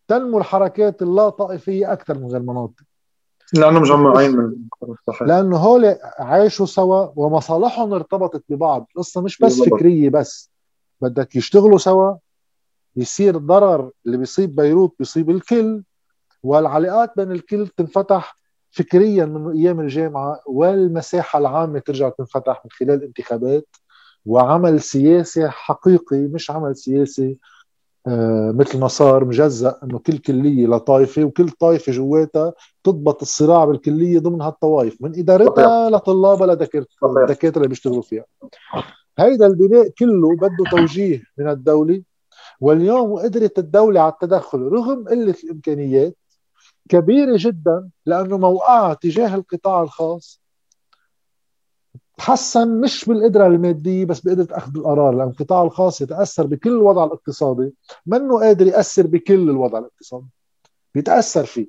[0.09, 2.83] تنمو الحركات اللا طائفيه أكثر من غير مناطق.
[3.53, 4.55] لأنه مجمعين من
[5.21, 8.87] لأنه هول عاشوا سوا ومصالحهم ارتبطت ببعض.
[8.91, 10.51] القصة مش بس فكرية بس.
[11.01, 12.15] بدك يشتغلوا سوا
[12.97, 15.83] يصير ضرر اللي بيصيب بيروت بيصيب الكل
[16.43, 18.39] والعلاقات بين الكل تنفتح
[18.71, 23.77] فكريا من أيام الجامعة والمساحة العامة ترجع تنفتح من خلال انتخابات
[24.27, 27.39] وعمل سياسي حقيقي مش عمل سياسي.
[28.53, 32.53] مثل ما صار مجزأ إنه كل كلية لطائفة وكل طائفة جواتها
[32.85, 36.47] تضبط الصراع بالكلية ضمن هالطوائف من إدارتها لطلابها
[37.27, 38.25] لدكاتره اللي بيشتغلوا فيها.
[39.19, 42.03] هيدا البناء كله بده توجيه من الدولة
[42.61, 46.17] واليوم قدرت الدولة على التدخل رغم قلة الإمكانيات
[46.89, 50.41] كبيرة جدا لأنه موقعها تجاه القطاع الخاص
[52.17, 57.75] تحسن مش بالقدرة المادية بس بقدرة أخذ القرار لأن القطاع الخاص يتأثر بكل الوضع الاقتصادي.
[58.07, 60.27] منه قادر يأثر بكل الوضع الاقتصادي.
[60.95, 61.69] بيتأثر فيه.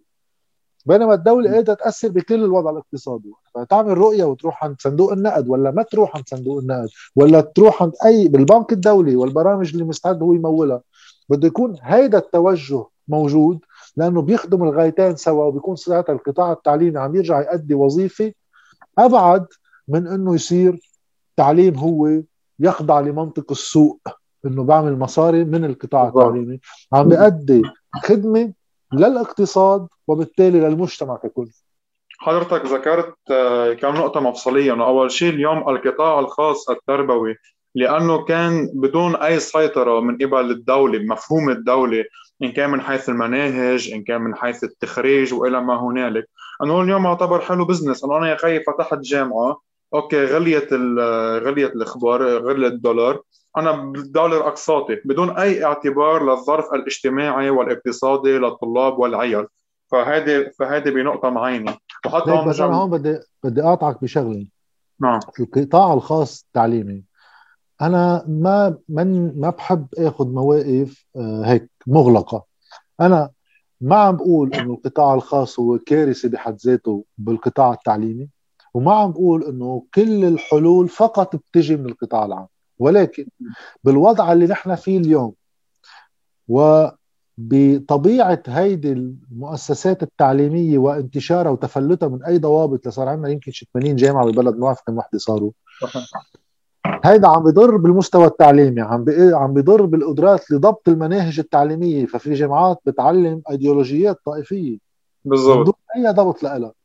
[0.86, 3.32] بينما الدولة قادرة تأثر بكل الوضع الاقتصادي.
[3.56, 7.94] فتعمل رؤية وتروح عند صندوق النقد ولا ما تروح عند صندوق النقد ولا تروح عند
[8.06, 10.82] أي بالبنك الدولي والبرامج اللي مستعد هو يمولها.
[11.30, 13.60] بده يكون هيدا التوجه موجود
[13.98, 18.34] لأنه بيخدم الغايتين سوا وبيكون ساعتها القطاع التعليمي عم يرجع يؤدي وظيفة
[18.98, 19.46] أبعد
[19.88, 20.80] من إنه يصير
[21.38, 22.22] تعليم هو
[22.60, 24.00] يخضع لمنطق السوق
[24.46, 26.60] إنه بعمل مصاري من القطاع التعليمي.
[26.94, 27.62] عم بيأدي
[28.04, 28.54] خدمة
[28.94, 31.48] للاقتصاد وبالتالي للمجتمع ككل.
[32.20, 37.36] حضرتك ذكرت آه، كم نقطة مفصلية إنه أول شيء اليوم القطاع الخاص التربوي
[37.76, 42.04] لأنه كان بدون أي سيطرة من قبل الدولة بمفهوم الدولة
[42.44, 46.30] إن كان من حيث المناهج إن كان من حيث التخريج وإلى ما هنالك.
[46.64, 49.62] أنه اليوم يعتبر حلو business أنه أنا يا خيي فتحت جامعة
[49.94, 50.74] okay غليت
[51.44, 53.22] غليت الأسعار غلى الدولار.
[53.58, 59.48] أنا بالدولار أقساطي بدون أي اعتبار للظرف الاجتماعي والاقتصادي للطلاب والعيال.
[59.92, 64.48] فهذه فهذه بنقطة معينه وحتى هون بس أنا هون بدي بدي اقاطعك بشغلة.
[65.00, 65.20] نعم.
[65.40, 67.04] القطاع الخاص التعليمي
[67.82, 72.46] أنا ما من ما بحب آخذ مواقف آه، هيك مغلقة.
[73.02, 73.30] أنا
[73.82, 78.30] ما عم بقول إنه القطاع الخاص هو كارثة بحد ذاته بالقطاع التعليمي.
[78.78, 82.48] وما عم بقول إنه كل الحلول فقط بتجي من القطاع العام
[82.80, 83.26] ولكن
[83.84, 85.34] بالوضع اللي نحن فيه اليوم
[86.48, 94.56] وبطبيعة هيدي المؤسسات التعليمية وانتشارها وتفلتها من أي ضوابط لصار عندنا يمكن 80 جامعة ببلد
[94.56, 95.52] ما بعرف كم وحدة صاروا.
[97.06, 99.06] هيدا عم بيضر بالمستوى التعليمي عم.
[99.34, 104.78] عم بيضر بالقدرات لضبط المناهج التعليمية ففي جامعات بتعلم أيديولوجيات طائفية.
[105.26, 105.58] بالضبط.
[105.58, 106.77] بدون أي ضبط لها.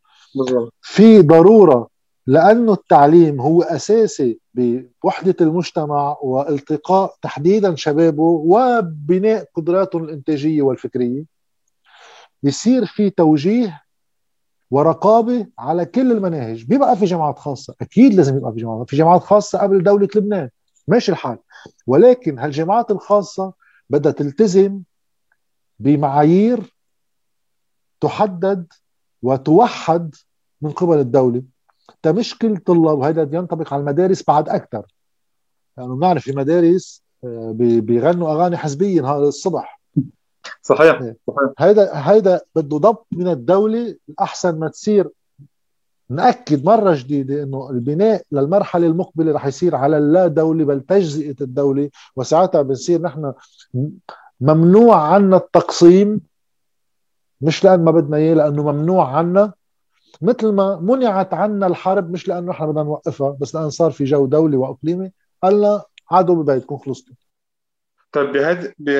[0.80, 1.88] في ضرورة
[2.26, 11.24] لأنه التعليم هو أساسي بوحدة المجتمع والتقاء تحديدا شبابه وبناء قدراتهم الإنتاجية والفكرية.
[12.42, 13.82] يصير في توجيه
[14.70, 16.64] ورقابة على كل المناهج.
[16.64, 17.74] بيبقى في جامعات خاصة.
[17.80, 20.50] أكيد لازم يبقى في جامعات في جامعات خاصة قبل دولة لبنان.
[20.88, 21.38] ماشي الحال.
[21.86, 23.52] ولكن هالجامعات الخاصة
[23.90, 24.82] بدها تلتزم
[25.78, 26.76] بمعايير
[28.00, 28.66] تحدد
[29.22, 30.14] وتوحد
[30.62, 31.42] من قبل الدولة.
[32.06, 34.87] مش كل طلاب وهذا ينطبق على المدارس بعد أكثر
[35.76, 39.80] لأنه يعني بنعرف في مدارس آه، بيغنوا أغاني حزبية نهار الصبح.
[40.62, 41.16] صحيح إيه.
[41.26, 41.52] صحيح.
[41.58, 45.11] هيدا هيدا بده ضبط من الدولة الأحسن ما تصير.
[46.11, 51.90] نأكد مرة جديدة إنه البناء للمرحلة المقبلة رح يصير على اللا دولة بل تجزئة الدولة.
[52.16, 53.32] وساعتها بنصير نحن
[54.40, 56.20] ممنوع عنا التقسيم
[57.42, 59.52] مش لأن ما بدنا إياه لأنه ممنوع عنا.
[60.22, 64.26] مثل ما منعت عنا الحرب مش لأنه إحنا بدنا نوقفها بس لأن صار في جو
[64.26, 65.11] دولي وإقليمي.
[65.42, 67.14] قالنا عادوا ببيتكم خلصتوا.
[68.12, 68.90] طيب بهد ب...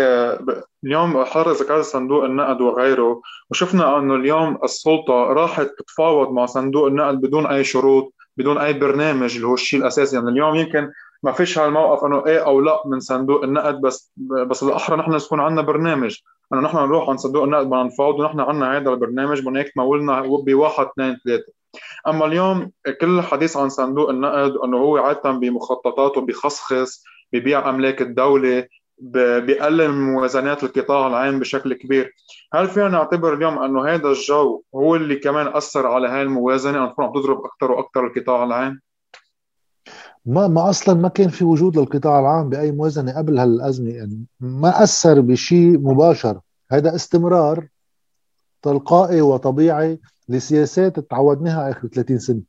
[0.41, 0.63] ب...
[0.85, 7.21] اليوم حضرتك ذكرت صندوق النقد وغيره وشفنا إنه اليوم السلطة راحت تتفاوض مع صندوق النقد
[7.21, 10.17] بدون أي شروط بدون أي برنامج اللي هو الشيء الأساسي.
[10.17, 10.91] يعني اليوم يمكن
[11.23, 14.13] ما فيش هالموقف إنه إيه أو لا من صندوق النقد بس
[14.47, 16.19] بس الأحرى نحن يكون عندنا برنامج.
[16.53, 20.21] انه نحن نروح عند صندوق النقد بدنا نفاوض ونحن عندنا هذا البرنامج بدنا هيك تمولنا
[20.21, 21.53] بواحد اثنين ثلاثة.
[22.09, 28.67] أما اليوم كل الحديث عن صندوق النقد إنه هو عادة بمخططاته بخصخص ببيع أملاك الدولة
[28.99, 32.15] بقلل موازنات القطاع العام بشكل كبير.
[32.55, 36.95] هل فينا نعتبر اليوم إنه هذا الجو هو اللي كمان أثر على هاي الموازنة؟ انه
[36.99, 38.81] عم تضرب أكثر وأكثر القطاع العام.
[40.27, 44.83] ما ما أصلا ما كان في وجود للقطاع العام بأي موازنة قبل هالأزمة يعني ما
[44.83, 46.41] أثر بشيء مباشر.
[46.73, 47.69] هذا استمرار
[48.63, 52.43] تلقائي وطبيعي لسياسات تعودناها آخر 30 سنة.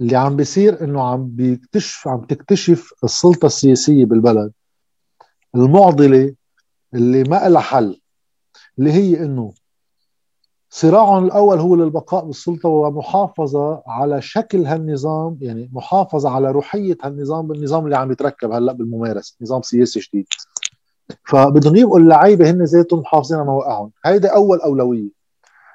[0.00, 4.52] اللي عم بيصير إنه عم بيكتشف عم تكتشف السلطة السياسية بالبلد
[5.54, 6.34] المعضلة
[6.94, 8.00] اللي ما لها حل
[8.78, 9.52] اللي هي إنه
[10.72, 17.84] صراعهم الأول هو للبقاء بالسلطة ومحافظة على شكل هالنظام يعني محافظة على روحية هالنظام بالنظام
[17.84, 20.26] اللي عم يتركب هلأ بالممارسه نظام سياسي جديد.
[21.28, 23.92] فبدهم يبقوا اللعيبة هن ذاتهم محافظين على مواقعهم.
[24.04, 25.08] هيدي أول أولوية.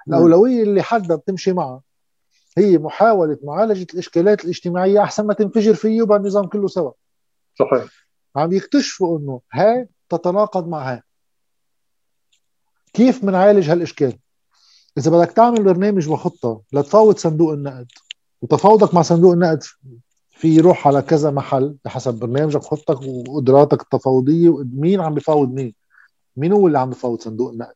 [0.08, 1.82] الأولوية اللي حدا بتمشي معها
[2.58, 6.92] هي محاولة معالجة الإشكالات الاجتماعية أحسن ما تنفجر فيه وبقى النظام كله سوا.
[7.60, 7.86] صحيح.
[8.36, 11.02] عم يكتشفوا إنه هاي تتناقض مع هاي.
[12.94, 14.18] كيف بنعالج هالإشكال؟
[14.98, 17.88] إذا بدك تعمل برنامج وخطة لتفاوض صندوق النقد
[18.42, 19.64] وتفاوضك مع صندوق النقد
[20.32, 25.76] في يروح على كذا محل بحسب برنامجك وخطتك وقدراتك التفاوضية ومين عم بفاوض مين؟
[26.38, 27.74] مين هو اللي عم بفاوض صندوق النقد؟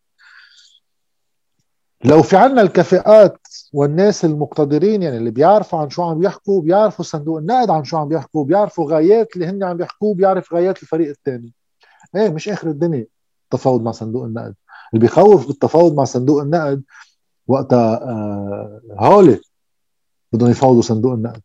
[2.04, 3.40] لو في عنا الكفاءات
[3.74, 8.08] والناس المقتدرين يعني اللي بيعرفوا عن شو عم بيحكوا بيعرفوا صندوق النقد عن شو عم
[8.08, 11.54] بيحكوا بيعرفوا غايات اللي هن عم بيحكوا بيعرف غايات الفريق الثاني
[12.16, 13.08] إيه مش آخر الدنيا
[13.44, 14.56] التفاوض مع صندوق النقد.
[14.94, 16.84] اللي بيخوف بالتفاوض مع صندوق النقد
[17.50, 19.40] وقتها آه هولي
[20.34, 21.42] بدهم يفاوضوا صندوق النقد.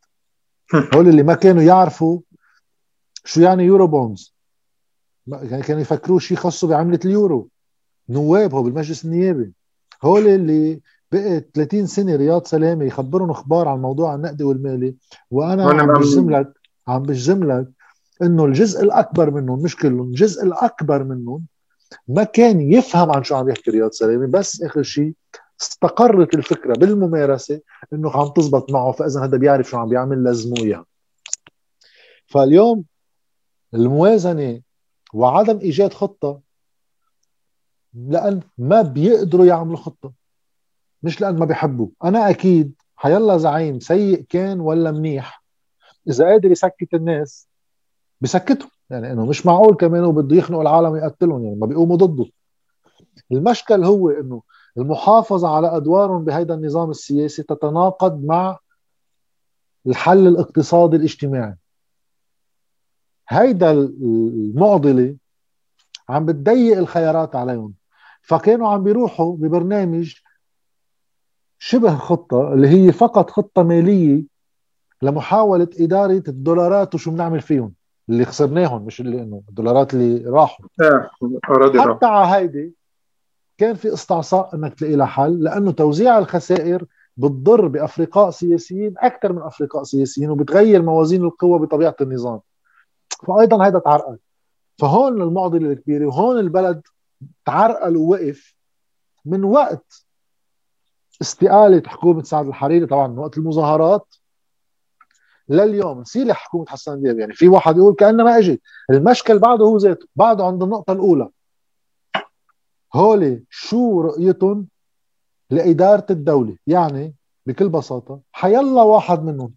[0.95, 2.21] هول اللي ما كانوا يعرفوا
[3.25, 4.35] شو يعني يورو بونز.
[5.27, 7.49] يعني كانوا يفكروا شيء خاصه بعملة اليورو.
[8.09, 9.53] نواب هو بالمجلس النيابي.
[10.03, 10.81] هول اللي
[11.13, 14.95] بقى 30 سنة رياض سلامة يخبرهم أخبار عن موضوع النقدي والمالي.
[15.31, 16.53] وأنا عم بجزم لك
[16.89, 17.69] عم بجزم لك
[18.23, 21.45] إنه الجزء الأكبر منهم مش كلهم الجزء الأكبر منهم
[22.09, 24.27] ما كان يفهم عن شو عم يحكي رياض سلامة.
[24.27, 25.15] بس آخر شيء
[25.61, 27.61] استقرت الفكرة بالممارسة
[27.93, 30.85] إنه عم تزبط معه فإذا هذا بيعرف شو عم بيعمل لازمه اياها
[32.27, 32.85] فاليوم
[33.75, 34.61] الموازنة
[35.15, 36.41] وعدم إيجاد خطة
[37.95, 40.13] لأن ما بيقدروا يعملوا خطة
[41.03, 41.89] مش لأن ما بيحبوا.
[42.05, 45.45] أنا أكيد حيلا زعيم سيء كان ولا منيح
[46.09, 47.49] إذا قادر يسكت الناس
[48.21, 48.71] بسكتهم.
[48.91, 52.31] يعني إنه مش معقول كمان وبده يخنقوا العالم يقتلهم يعني ما بيقوموا ضده.
[53.33, 54.43] المشكل هو إنه
[54.79, 58.59] المحافظة على أدوارهم بهذا النظام السياسي تتناقض مع
[59.87, 61.55] الحل الاقتصادي الاجتماعي.
[63.29, 65.17] هيدا المعضلة
[66.09, 67.75] عم بتضيق الخيارات عليهم.
[68.23, 70.15] فكانوا عم بيروحوا ببرنامج
[71.59, 74.23] شبه خطة اللي هي فقط خطة مالية
[75.03, 77.75] لمحاولة إدارة الدولارات وشو بنعمل فيهم
[78.09, 80.67] اللي خسرناهم مش اللي إنه الدولارات اللي راحوا.
[80.81, 81.11] إيه
[81.95, 82.75] حتى على هيدي
[83.59, 86.85] كان في استعصاء إنك تلاقي لها حل لأنه توزيع الخسائر
[87.17, 92.41] بتضر بأفرقاء سياسيين أكثر من أفرقاء سياسيين وبتغير موازين القوى بطبيعة النظام.
[93.27, 94.19] فايضا هذا تعرقل.
[94.79, 96.83] فهون المعضلة الكبيرة وهون البلد
[97.47, 98.55] تعرقل ووقف
[99.25, 100.05] من وقت
[101.23, 104.15] استقالة حكومة سعد الحريري طبعا من وقت المظاهرات
[105.49, 106.01] لليوم.
[106.01, 110.07] نسيلي حكومة حسن دياب يعني في واحد يقول كانه ما اجت المشكل بعده هو ذاته
[110.17, 111.29] بعده عند النقطة الأولى.
[112.95, 114.67] هولي شو رؤيتهم
[115.51, 117.15] لإدارة الدولة؟ يعني
[117.47, 119.53] بكل بساطة حيلا واحد منهم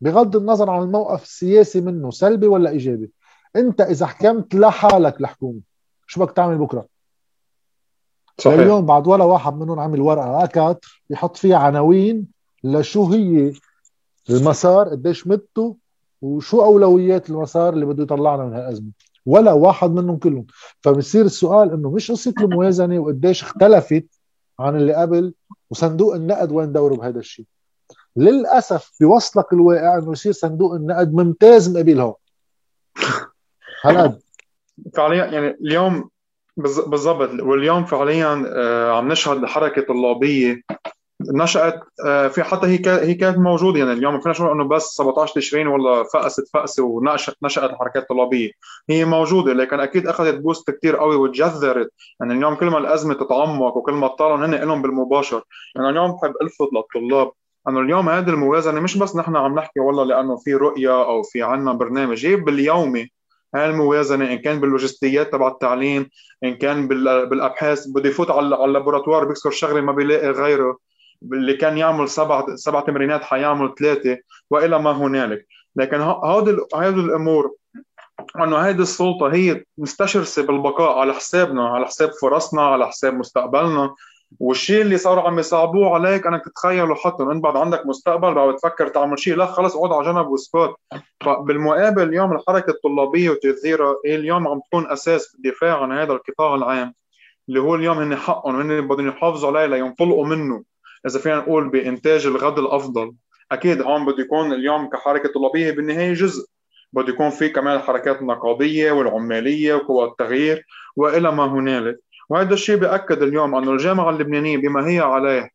[0.00, 3.10] بغض النظر عن الموقف السياسي منه سلبي ولا إيجابي
[3.56, 5.60] أنت إذا حكمت لحالك الحكومة
[6.06, 6.86] شو بدك تعمل بكرة؟
[8.38, 8.58] صحيح.
[8.58, 12.26] اليوم بعد ولا واحد منهم عمل ورقة أكاتر يحط فيها عناوين
[12.64, 13.52] لشو هي
[14.30, 15.76] المسار قديش مدته
[16.22, 18.90] وشو أولويات المسار اللي بده يطلعنا من هالأزمة.
[19.26, 20.46] ولا واحد منهم كلهم.
[20.80, 24.06] فبصير السؤال إنه مش قصة الموازنة وقديش اختلفت
[24.60, 25.34] عن اللي قبل
[25.70, 27.46] وصندوق النقد وين دوره بهذا الشيء
[28.16, 32.14] للأسف بيوصلك الواقع إنه يصير صندوق النقد ممتاز مقابلها
[33.84, 34.20] هالقد.
[34.94, 36.10] فعليا يعني اليوم
[36.56, 40.62] بالضبط واليوم فعليا آه، عم نشهد حركة طلابية
[41.20, 44.82] نشأت آه، في حتى هي هي كانت موجودة يعني اليوم ما فينا نقول إنه بس
[44.82, 48.50] 17 تشرين ولا فقست فقسه ونشأت نشأت الحركات الطلابية.
[48.90, 51.90] هي موجودة لكن أكيد أخذت بوست كثير قوي وتجذرت.
[52.20, 55.42] يعني اليوم كل ما الأزمة تتعمق وكل ما طالعوا هن لهم بالمباشر.
[55.76, 57.32] يعني اليوم بحب ألفت للطلاب
[57.68, 61.42] إنه اليوم هذه الموازنة مش بس نحن عم نحكي والله لأنه في رؤية أو في
[61.42, 62.26] عنا برنامج.
[62.26, 63.10] هي باليومي
[63.54, 66.10] هاي الموازنة إن كان باللوجستيات تبع التعليم
[66.44, 66.88] إن كان
[67.28, 70.85] بالأبحاث بده يفوت على اللابوراتوار بيكسر شغلة ما بيلاقي غيره.
[71.22, 74.18] اللي كان يعمل سبع سبع تمرينات حيعمل ثلاثة
[74.50, 75.46] وإلى ما هنالك.
[75.76, 77.54] لكن هذه هذه الأمور
[78.36, 83.94] إنه هذه السلطة هي مستشرسة بالبقاء على حسابنا على حساب فرصنا على حساب مستقبلنا.
[84.40, 88.88] والشيء اللي صاروا عم يصعبوه عليك انك تتخيل وحطه انت بعد عندك مستقبل بعد تفكر
[88.88, 90.74] تعمل شيء لا خلص اقعد على جنب واسكت
[91.20, 96.94] فبالمقابل اليوم الحركة الطلابية وتأثيرها اليوم عم تكون أساس الدفاع عن هذا القطاع العام
[97.48, 100.62] اللي هو اليوم هن حقهم هن بدهم يحافظوا عليه لينطلقوا منه.
[101.06, 103.12] إذا فينا نقول بإنتاج الغد الأفضل
[103.52, 106.46] أكيد هون بده يكون اليوم كحركة طلابية بالنهاية جزء.
[106.92, 110.66] بده يكون في كمان الحركات النقابيه والعمالية وقوى التغيير
[110.96, 111.98] وإلى ما هنالك.
[112.28, 115.50] وهذا الشيء بأكد اليوم أن الجامعة اللبنانية بما هي عليه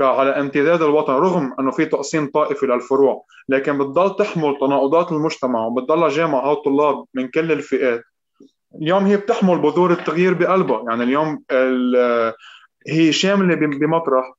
[0.00, 6.08] على امتداد الوطن رغم أنه في تقسيم طائفي للفروع لكن بتضل تحمل تناقضات المجتمع وبتضل
[6.08, 8.02] جامعة هالطلاب من كل الفئات.
[8.82, 10.84] اليوم هي بتحمل بذور التغيير بقلبها.
[10.88, 11.42] يعني اليوم
[12.88, 14.32] هي شاملة بمطرح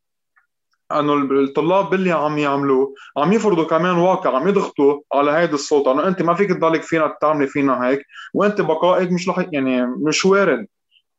[0.91, 5.91] أنه الطلاب باللي عم يعملوه عم يفرضوا كمان واقع عم يضغطوا على هيدي السلطة.
[5.91, 10.25] أنه أنت ما فيك تضلك فينا تعملي فينا هيك وأنت بقائك مش رح يعني مش
[10.25, 10.67] وارد.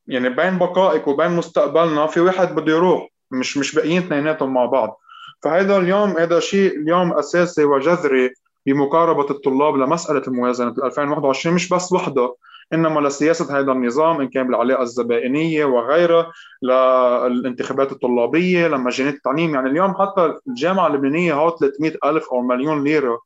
[0.06, 5.00] يعني بين بقائك وبين مستقبلنا في واحد بده يروح مش مش باقيين اثنيناتهم مع بعض.
[5.42, 8.30] فهذا اليوم هذا شيء اليوم أساسي وجذري
[8.66, 12.34] بمقاربة الطلاب لمسألة الموازنة 2021 مش بس وحده
[12.72, 19.54] إنما لسياسة هذا النظام إن كان بالعلاقة الزبائنية وغيرها للانتخابات الطلابية لمجانات التعليم.
[19.54, 23.18] يعني اليوم حتى الجامعة اللبنانية هو 300 ألف أو مليون ليرة.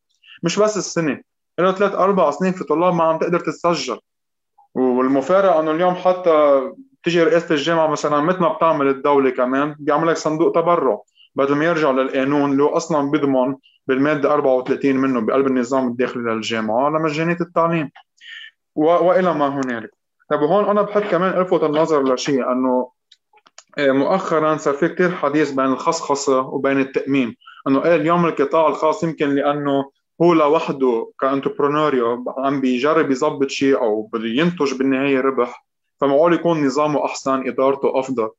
[0.43, 1.21] مش بس السنة
[1.59, 3.99] له ثلاث أربع سنين في طلاب ما عم تقدر تتسجل.
[4.75, 6.63] والمفارقة إنه اليوم حتى
[7.03, 11.01] تجي رئاسة الجامعة مثلا مثل ما بتعمل الدولة كمان بيعمل لك صندوق تبرع
[11.35, 13.55] بدل ما يرجع للقانون اللي هو أصلا بيضمن
[13.87, 17.91] بالمادة 34 منه بقلب النظام الداخلي للجامعة لمجانيه التعليم.
[18.81, 19.91] وإلى ما هنالك.
[20.31, 22.91] طيب هون أنا بحب كمان ألفت النظر لشيء أنه
[23.79, 27.37] آه، مؤخرا صار في كثير حديث بين الخصخصة وبين التاميم
[27.69, 29.91] أنه إيه اليوم القطاع الخاص يمكن لأنه
[30.23, 35.67] هو لوحده كأنتربرونوريو عم بيجرب يظبط شيء أو بده ينتج بالنهاية ربح
[36.01, 38.31] فمعقول يكون نظامه أحسن إدارته أفضل.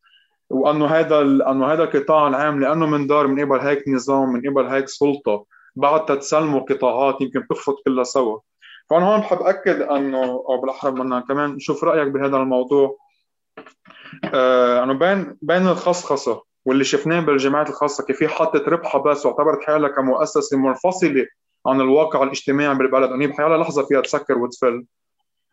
[0.49, 4.65] وأنه هذا أنه هذا القطاع العام لأنه من دار من قبل هيك نظام من قبل
[4.65, 8.39] هيك سلطة بعد تتسلموا قطاعات يمكن تخفض كلها سوا.
[8.91, 12.97] فأنا هون بحب أكد إنه أو بالأحرى بدنا كمان نشوف رأيك بهذا الموضوع.
[14.33, 19.63] آه إنه بين بين الخصخصة واللي شفناه بالجامعات الخاصة كيف هي حطت ربحها بس واعتبرت
[19.63, 21.25] حالها كمؤسسة منفصلة
[21.67, 23.11] عن الواقع الاجتماعي بالبلد.
[23.11, 24.85] إنه بحيالها لحظة فيها تسكر وتفل.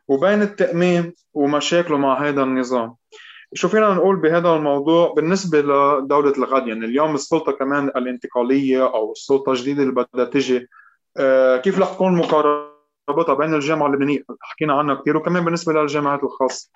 [0.08, 2.94] وبين التأمين ومشاكله مع هذا النظام.
[3.54, 9.52] شو فينا نقول بهذا الموضوع؟ بالنسبة لدولة الغد يعني اليوم السلطة كمان الانتقالية أو السلطة
[9.52, 10.68] الجديدة اللي بدها تجي
[11.16, 12.14] آه، كيف رح تكون
[13.08, 14.24] مقاربتها بين الجامعة اللبنانية.
[14.40, 16.70] حكينا عنها كثير وكمان بالنسبة للجامعات الخاصة.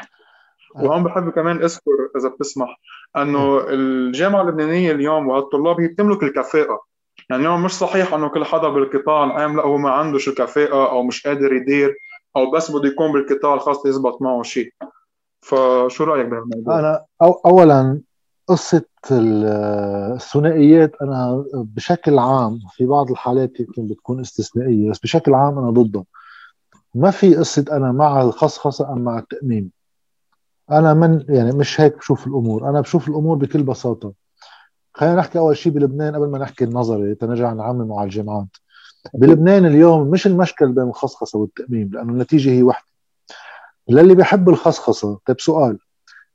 [0.75, 2.81] وهون بحب كمان اذكر إذا بتسمح
[3.17, 6.81] إنه الجامعة اللبنانية اليوم والطلاب هي بتملك الكفاءة.
[7.31, 11.03] يعني اليوم مش صحيح إنه كل حدا بالقطاع العام لا هو ما عندوش الكفاءة أو
[11.03, 11.97] مش قادر يدير
[12.37, 14.73] أو بس بده يكون بالقطاع الخاص يزبط معه شيء.
[15.41, 18.01] فشو رأيك بهالموضوع؟ أنا أو اولا
[18.49, 25.71] قصة الثنائيات أنا بشكل عام في بعض الحالات يمكن بتكون استثنائية بس بشكل عام أنا
[25.71, 26.05] ضدها
[26.95, 29.71] ما في قصة أنا مع الخصخصة أم مع التامين
[30.71, 32.71] أنا من يعني مش هيك بشوف الأمور.
[32.71, 34.13] أنا بشوف الأمور بكل بساطة.
[34.95, 38.47] خلينا نحكي أول شيء بلبنان قبل ما نحكي النظري تنرجع نعمم على الجامعات.
[39.15, 42.87] بلبنان اليوم مش المشكل بين الخصخصة والتامين لأنه النتيجة هي واحدة.
[43.89, 45.79] للي بيحب الخصخصة طيب سؤال.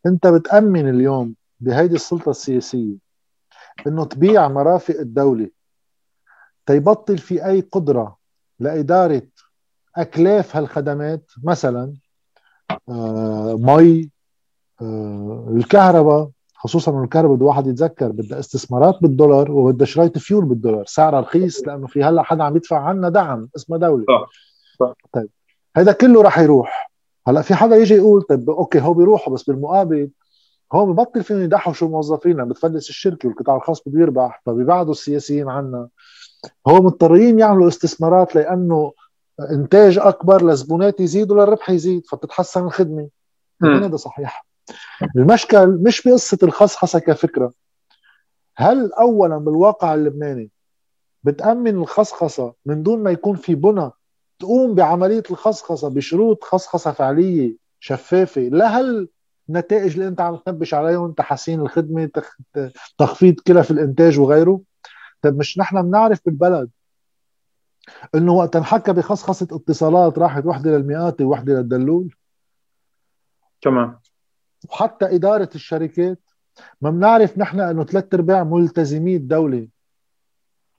[0.06, 2.96] أنت بتأمن اليوم بهيدي السلطة السياسية
[3.88, 5.50] إنه تبيع مرافق الدولة
[6.66, 8.18] تيبطل في أي قدرة
[8.60, 9.22] لإدارة
[9.98, 11.94] أكلاف هالخدمات مثلا
[12.90, 14.10] آه مي
[14.82, 20.86] آه الكهرباء خصوصا إنه الكهرباء بده واحد يتذكر بدها استثمارات بالدولار وبدها شرايط فيول بالدولار
[20.86, 24.06] سعرها رخيص لأنه في هلأ حدا عم يدفع عنا دعم اسمه دولة.
[24.08, 24.30] صح
[24.80, 24.94] صح.
[25.14, 25.30] طيب
[25.78, 26.92] هذا كله راح يروح.
[27.28, 30.10] هلأ في حدا يجي يقول طيب okay هو بيروحوا بس بالمقابل
[30.74, 35.88] هو ببطل فيهم يدحشوا موظفين لما بتفلس الشركة والقطاع الخاص بده يربح فبيبعدوا السياسيين عنا.
[36.68, 38.94] هو مضطرين يعملوا استثمارات لأنه
[39.40, 43.10] إنتاج أكبر لزبونات يزيدوا للربح يزيد فتتحسن الخدمة.
[43.64, 44.46] هذا صحيح.
[45.16, 47.52] المشكل مش بقصة الخصخصه كفكرة.
[48.56, 50.50] هل اولا بالواقع اللبناني
[51.24, 53.92] بتأمن الخصخصه من دون ما يكون في بنى
[54.40, 59.10] تقوم بعملية الخصخصه بشروط خصخصه فعلية شفافة؟ لهال
[59.50, 62.10] النتائج اللي أنت عم تنبش عليهم تحسين الخدمة
[62.98, 64.62] تخفيض كلف الإنتاج وغيره؟
[65.22, 66.70] طيب مش نحن بنعرف بالبلد
[68.16, 72.16] إنه وقت انحكى بخصخصة اتصالات راحت وحدة للمئات ووحده للدلول.
[73.62, 74.00] تمام.
[74.70, 76.20] وحتى إدارة الشركات
[76.82, 79.68] ما بنعرف نحن إنه ثلاث أرباع ملتزمي الدولة.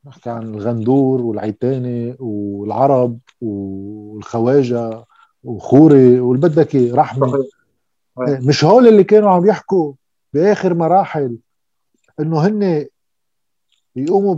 [0.06, 5.04] نحكي عن الغندور والعيتاني والعرب والخواجة
[5.44, 7.44] وخوري واللي بدك رحمه
[8.18, 9.92] مش هول اللي كانوا عم يحكوا
[10.32, 11.36] بآخر مراحل
[12.20, 12.86] إنه هن
[13.98, 14.34] يقوموا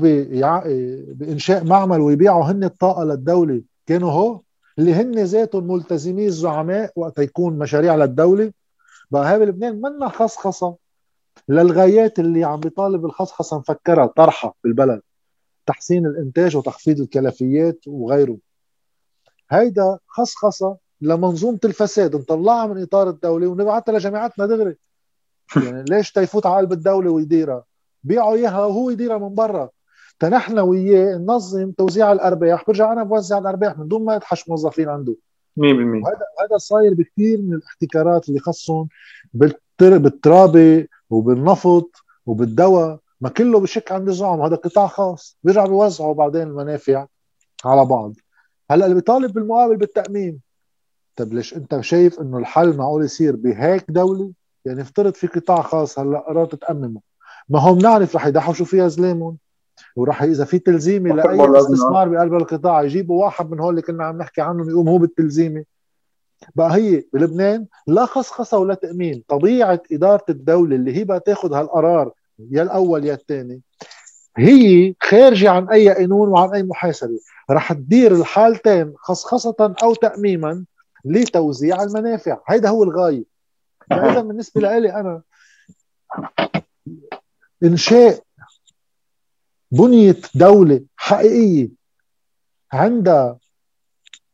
[1.15, 3.63] بإنشاء معمل ويبيعوا هن الطاقة للدولة.
[3.87, 4.41] كانوا هو؟
[4.79, 8.53] اللي هن ذاتهم ملتزمي الزعماء وقت يكون مشاريع للدولة.
[9.11, 10.77] بقى هاي بلبنان منا خصخصة.
[11.49, 15.01] للغايات اللي عم بيطالب الخصخصة مفكرها طرحها بالبلد.
[15.67, 18.39] تحسين الإنتاج وتخفيض الكلفيات وغيره.
[19.51, 22.17] هيدا خصخصة لمنظومة الفساد.
[22.17, 24.77] نطلعها من إطار الدولة ونبعثها لجامعاتنا دغري.
[25.57, 27.65] يعني ليش تيفوت على قلب الدولة ويديرها؟
[28.05, 29.71] بيعوا إياها وهو يديرها من برا.
[30.19, 32.67] تنحن وياه ننظم توزيع الأرباح.
[32.67, 35.15] برجع أنا بوزع الأرباح من دون ما يدحش موظفين عنده.
[35.57, 38.89] 100% هذا هذا صاير بكثير من الاحتكارات اللي خصهم
[39.35, 41.91] بالترابة وبالنفط
[42.27, 42.99] وبالدواء.
[43.21, 45.39] ما كله بشك عند الزعم هذا قطاع خاص.
[45.43, 47.07] بيرجعوا بيوزعوا بعدين المنافع
[47.65, 48.13] على بعض.
[48.71, 50.41] هلأ اللي بيطالب بالمقابل بالتأمين.
[51.17, 54.33] طيب ليش أنت شايف إنه الحل معقول يصير بهيك دولة؟
[54.65, 57.01] يعني افترض في قطاع خاص هلأ قررت تأممه.
[57.49, 59.37] ما هم بنعرف رح يدحشوا فيها زلامهم
[59.97, 64.19] وراح إذا في تلزيمة لأي استثمار بقلب القطاع يجيبوا واحد من هول اللي كنا عم
[64.19, 65.65] نحكي عنهم يقوم هو بالتلزيمة.
[66.55, 69.25] بقى هي بلبنان لا خصخصة ولا تأمين.
[69.29, 72.13] طبيعة إدارة الدولة اللي هي بقى تاخذ هالقرار
[72.51, 73.61] يا الأول يا الثاني
[74.37, 77.19] هي خارجة عن أي قانون وعن أي محاسبة.
[77.51, 80.65] رح تدير الحالتين خصخصة أو تاميما
[81.05, 82.39] لتوزيع المنافع.
[82.49, 83.25] هيدا هو الغاية.
[83.91, 85.23] فاذا بالنسبة لي أنا
[87.65, 88.23] إنشاء
[89.71, 91.69] بنية دولة حقيقية
[92.73, 93.39] عندها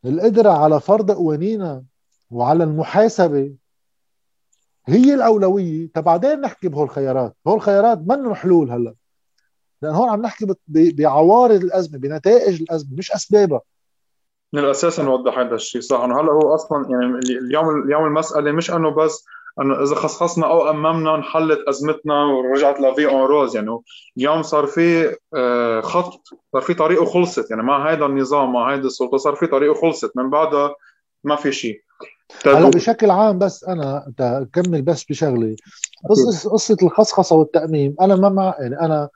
[0.04, 1.82] القدرة على فرض قوانينها
[2.30, 3.54] وعلى المحاسبة
[4.86, 5.90] هي الأولوية.
[5.96, 8.94] بعدين نحكي بهول الخيارات هول الخيارات منهم حلول هلأ
[9.82, 13.60] لأن هون عم نحكي بعوارض الأزمة بنتائج الأزمة مش أسبابها.
[14.52, 16.00] من الأساس نوضح هذا الشيء صح.
[16.00, 17.04] إنه هلأ هو أصلا يعني
[17.38, 19.24] اليوم اليوم المسألة مش إنه بس
[19.60, 23.78] انه إذا خصصنا أو أممنا انحلت أزمتنا ورجعت لفي أون روز يعني
[24.16, 28.78] اليوم صار في آه، خط صار في طريقه خلصت يعني مع هذا النظام مع هذه
[28.80, 30.74] السلطة صار في طريقه خلصت من بعدها
[31.24, 31.80] ما في شيء.
[32.46, 35.56] هلا بشكل عام بس أنا أكمل بس بشغلة.
[36.10, 39.08] قصه قصة الخصخصة والتأميم أنا ما مع يعني أنا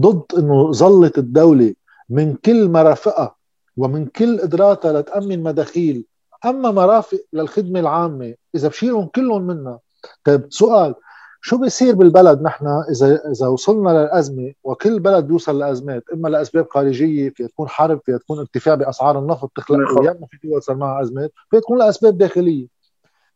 [0.00, 1.74] ضد إنه ظلت الدولة
[2.08, 3.36] من كل مرافقها
[3.76, 6.04] ومن كل قدراتها لتأمن مداخيل
[6.46, 9.78] أما مرافق للخدمة العامة إذا بشيلهم كلهم منها
[10.24, 10.94] طيب سؤال
[11.40, 17.30] شو بيصير بالبلد نحن إذا إذا وصلنا للأزمة وكل بلد بيوصل لأزمات إما لأسباب خارجية
[17.30, 21.32] فيها تكون حرب فيها تكون ارتفاع بأسعار النفط تخلق وياما في دول صار معها أزمات
[21.50, 22.66] فيها تكون لأسباب داخلية.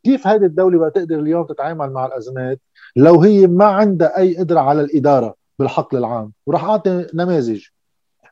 [0.05, 2.61] كيف هذه الدولة بقى تقدر اليوم تتعامل مع الأزمات
[2.97, 7.65] لو هي ما عندها أي قدرة على الإدارة بالحقل العام؟ وراح أعطي نماذج.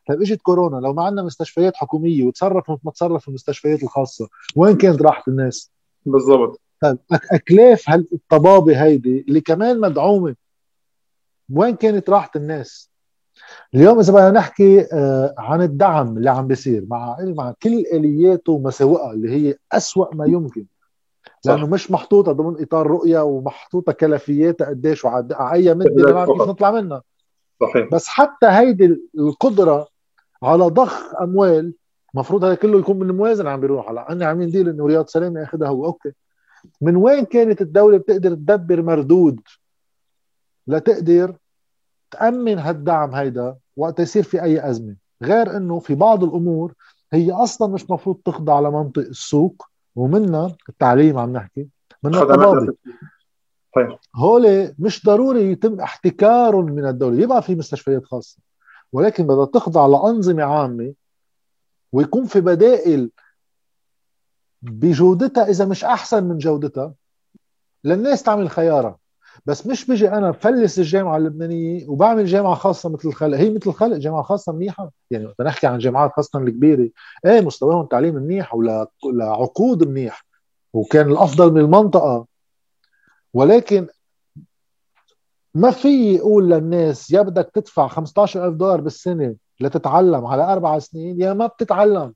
[0.08, 4.76] طيب إجت كورونا لو ما عندنا مستشفيات حكومية وتصرف مثل ما تصرف المستشفيات الخاصة وين
[4.76, 5.72] كانت راحت الناس؟
[6.06, 10.34] بالضبط طيب أكلاف هالطبابه هيدي اللي كمان مدعومة
[11.52, 12.90] وين كانت راحت الناس؟
[13.74, 19.12] اليوم إذا بدنا نحكي آه، عن الدعم اللي عم بيصير مع مع كل آلياته ومساوئها
[19.12, 20.66] اللي هي أسوأ ما يمكن
[21.44, 21.72] لأنه صح.
[21.72, 27.02] مش محطوطة ضمن إطار رؤية ومحطوطة كلفياتها قديش وعلى اي مدة ما كيف نطلع منها
[27.60, 29.88] صحيح بس حتى هيدي القدرة
[30.42, 31.74] على ضخ أموال
[32.14, 33.90] المفروض هذا كله يكون من الموازنة عم بيروح.
[33.90, 35.84] هلا أنا عم قول إنه رياض سلامة ياخذها هو.
[35.84, 36.12] okay.
[36.80, 39.40] من وين كانت الدولة بتقدر تدبر مردود
[40.66, 41.36] لتقدر
[42.10, 46.74] تأمن هالدعم هيدا وقت يصير في أي أزمة؟ غير إنه في بعض الأمور
[47.12, 49.66] هي أصلا مش مفروض تخضع لمنطق السوق
[49.96, 51.68] ومنها التعليم عم نحكي
[52.02, 52.74] منها الطبابه
[53.74, 53.96] طيب.
[54.16, 57.22] هول مش ضروري يتم احتكارهم من الدولة.
[57.22, 58.38] يبقى في مستشفيات خاصة.
[58.92, 60.94] ولكن بدها تخضع لأنظمة عامة
[61.92, 63.10] ويكون في بدائل
[64.62, 66.94] بجودتها إذا مش أحسن من جودتها
[67.84, 68.98] للناس تعمل خيارها.
[69.46, 73.38] بس مش بيجي أنا بفلس الجامعة اللبنانية وبعمل جامعة خاصة مثل الخلق.
[73.38, 74.90] هي مثل الخلق جامعة خاصة منيحة.
[75.10, 76.88] يعني وقت نحكي عن جامعات خاصة الكبيرة.
[77.26, 78.54] إيه مستواهم تعليم منيح
[79.04, 80.26] ولعقود منيح.
[80.72, 82.26] وكان الأفضل من المنطقة.
[83.34, 83.86] ولكن
[85.58, 91.32] ما في يقول للناس يا بدك تدفع 15000 دولار بالسنة لتتعلم على أربع سنين؟ يا
[91.32, 92.14] ما بتتعلم.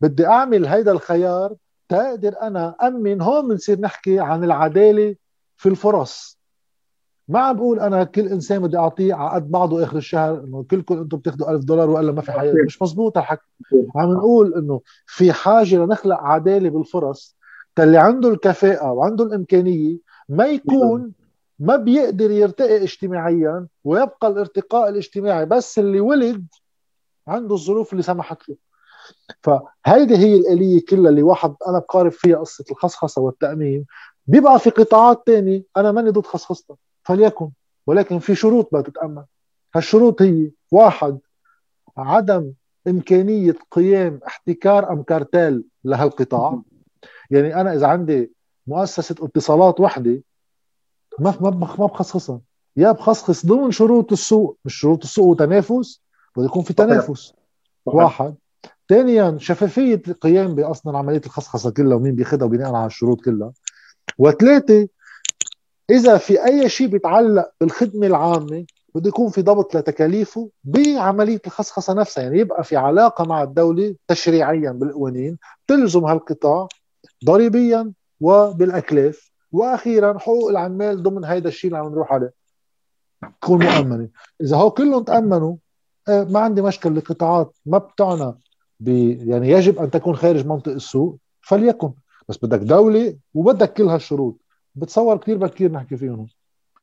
[0.00, 1.54] بدي أعمل هيدا الخيار
[1.88, 5.16] تقدر أنا أمن؟ هون بنصير نحكي عن العدالة
[5.56, 6.38] في الفرص.
[7.28, 10.98] ما عم بقول أنا كل إنسان بدي أعطيه على قد بعضه آخر الشهر إنه كلكم
[10.98, 13.42] أنتم بتاخذوا 1000 دولار وإلا ما في حياه مش مزبوط الحكي
[13.96, 17.36] عم نقول إنه في حاجة لنخلق عدالة بالفرص
[17.76, 19.96] تلي عنده الكفاءة وعنده الإمكانية
[20.28, 21.12] ما يكون
[21.58, 26.46] ما بيقدر يرتقي اجتماعيا ويبقى الارتقاء الاجتماعي بس اللي ولد
[27.26, 28.56] عنده الظروف اللي سمحت له.
[29.42, 33.86] فهيدي هي الآلية كلها اللي واحد أنا بقارب فيها قصة الخصخصة والتأمين
[34.26, 37.50] بيبقى في قطاعات تانية أنا ماني ضد خصخصتها فليكن.
[37.86, 39.24] ولكن في شروط بدها تتأمن
[39.74, 41.18] هالشروط هي واحد
[41.96, 42.52] عدم
[42.88, 46.62] إمكانية قيام احتكار أم كارتيل لهالقطاع.
[47.30, 48.32] يعني أنا إذا عندي
[48.66, 50.22] مؤسسة اتصالات وحدة
[51.20, 52.40] ما ما ما بخصصها
[52.76, 56.00] يا بخصص ضمن شروط السوق مش شروط السوق وتنافس
[56.36, 57.32] بده يكون في تنافس.
[57.86, 58.34] واحد.
[58.88, 63.52] ثانيا شفافية القيام باصلا عملية الخصخصة كلها ومين بياخذها وبناء على الشروط كلها.
[64.18, 64.88] وثلاثة
[65.90, 68.64] إذا في أي شيء بيتعلق بالخدمة العامة
[68.94, 72.24] بده يكون في ضبط لتكاليفه بعملية الخصخصة نفسها.
[72.24, 76.68] يعني يبقى في علاقة مع الدولة تشريعيا بالقوانين تلزم هالقطاع
[77.24, 79.27] ضريبيا وبالأكلاف.
[79.52, 82.32] وأخيرا حقوق العمال ضمن هيدا الشيء اللي عم نروح عليه.
[83.40, 84.08] تكون مؤمنة.
[84.40, 85.56] إذا هو كلهم تأمنوا
[86.08, 86.92] آه، ما عندي مشكلة.
[86.92, 88.34] القطاعات ما بتعنى
[88.80, 88.88] ب
[89.28, 91.92] يعني يجب أن تكون خارج منطق السوق فليكن.
[92.28, 94.36] بس بدك دولة وبدك كل هالشروط.
[94.74, 96.26] بتصور كثير بكير نحكي فيهم.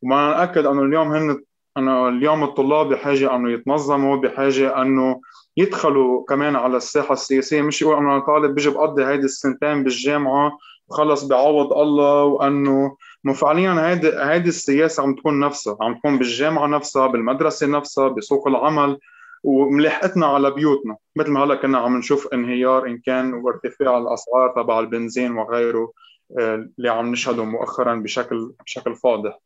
[0.03, 1.43] وما ناكد أنه اليوم هن
[1.77, 5.21] أنه اليوم الطلاب بحاجة أنه يتنظموا بحاجة أنه
[5.57, 7.61] يدخلوا كمان على الساحة السياسية.
[7.61, 10.57] مش يقول أنا طالب بيجي بقضي هيدي السنتين بالجامعة
[10.87, 12.97] وخلص بعوض الله وأنه
[13.35, 18.99] فعليا هيدي هيدي السياسة عم تكون نفسها عم تكون بالجامعة نفسها بالمدرسة نفسها بسوق العمل
[19.43, 20.95] وملاحقتنا على بيوتنا.
[21.15, 25.91] مثل ما هلأ كنا عم نشوف انهيار إن كان وارتفاع الأسعار تبع البنزين وغيره
[26.39, 29.39] آه، اللي عم نشهده مؤخرا بشكل بشكل فاضح.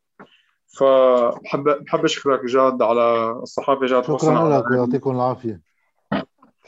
[0.80, 5.62] فبحب بحب أشكرك جاد على الصحافة جاد شكرا لك يعطيكم العافية.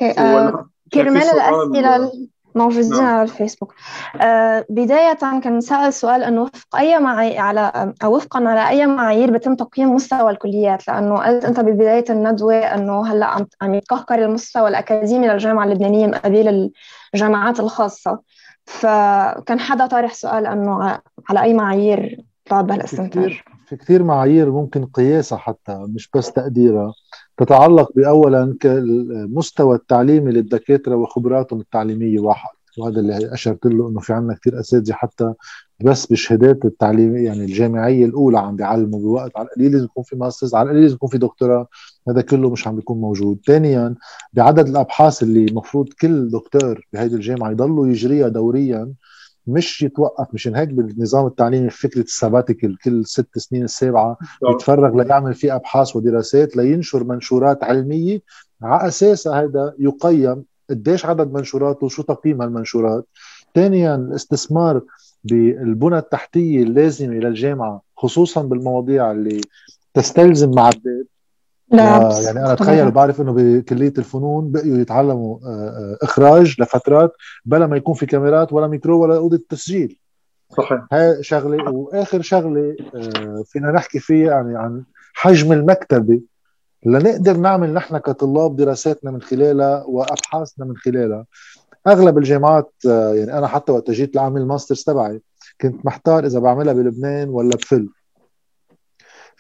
[0.02, 2.12] آه، كرمال الأسئلة
[2.56, 3.06] موجودين نعم.
[3.06, 3.74] على الفيسبوك.
[4.22, 9.32] آه بداية كان نسأل سؤال أنه وفق أي معايير على أو وفقا على أي معايير
[9.32, 14.70] بتم تقييم مستوى الكليات؟ لأنه قلت أنت ببداية الندوة أنه هلأ عم عم يتكهكر المستوى
[14.70, 16.72] الأكاديمي للجامعة اللبنانية مقابل
[17.16, 18.20] الجامعات الخاصة.
[18.66, 20.99] فكان حدا طارح سؤال أنه
[21.30, 26.93] على أي معايير طلب بهالاستنتاج في كثير معايير ممكن قياسها حتى مش بس تقديرها.
[27.38, 32.50] تتعلق باولا المستوى التعليمي للدكاترة وخبراتهم التعليمية واحد.
[32.78, 35.34] وهذا اللي أشرت له إنه في عندنا كثير أساتذة حتى
[35.84, 40.56] بس بالشهادات التعليميه يعني الجامعية الأولى عم بيعلموا بوقت على القليل لازم يكون في ماسترز
[40.56, 41.68] على القليل لازم يكون في دكتوراه.
[42.10, 43.40] هذا كله مش عم بيكون موجود.
[43.48, 43.96] ثانيا
[44.34, 48.94] بعدد الأبحاث اللي المفروض كل دكتور بهيدي الجامعة يضلوا يجريها دوريا
[49.48, 54.18] مش يتوقف مشان هيك بالنظام التعليمي فكرة السباتيكل كل ست سنين السابعة
[54.50, 58.22] يتفرغ ليعمل فيه أبحاث ودراسات لينشر منشورات علمية
[58.62, 63.06] على اساسها هذا يقيم قديش عدد منشوراته وشو تقييم هالمنشورات.
[63.56, 64.82] ثانيا الاستثمار
[65.24, 69.42] بالبنى التحتية اللازمة للجامعة خصوصا بالمواضيع اللي
[69.94, 71.06] تستلزم معدات.
[71.72, 77.14] لا آه يعني أنا أتخيل بعرف إنه بكلية الفنون بقيوا يتعلموا آه، آه، إخراج لفترات
[77.46, 80.00] بلا ما يكون في كاميرات ولا ميكرو ولا أوضة تسجيل.
[80.50, 80.88] صحيح.
[80.92, 86.22] هاي شغلة وآخر شغلة آه، فينا نحكي فيها يعني عن حجم المكتبة.
[86.86, 91.26] لنقدر نعمل نحن كطلاب دراساتنا من خلالها وأبحاثنا من خلالها.
[91.88, 95.22] أغلب الجامعات يعني أنا حتى وقت جيت لاعمل ال masters تبعي
[95.62, 97.90] كنت محتار إذا بعملها بلبنان ولا بفل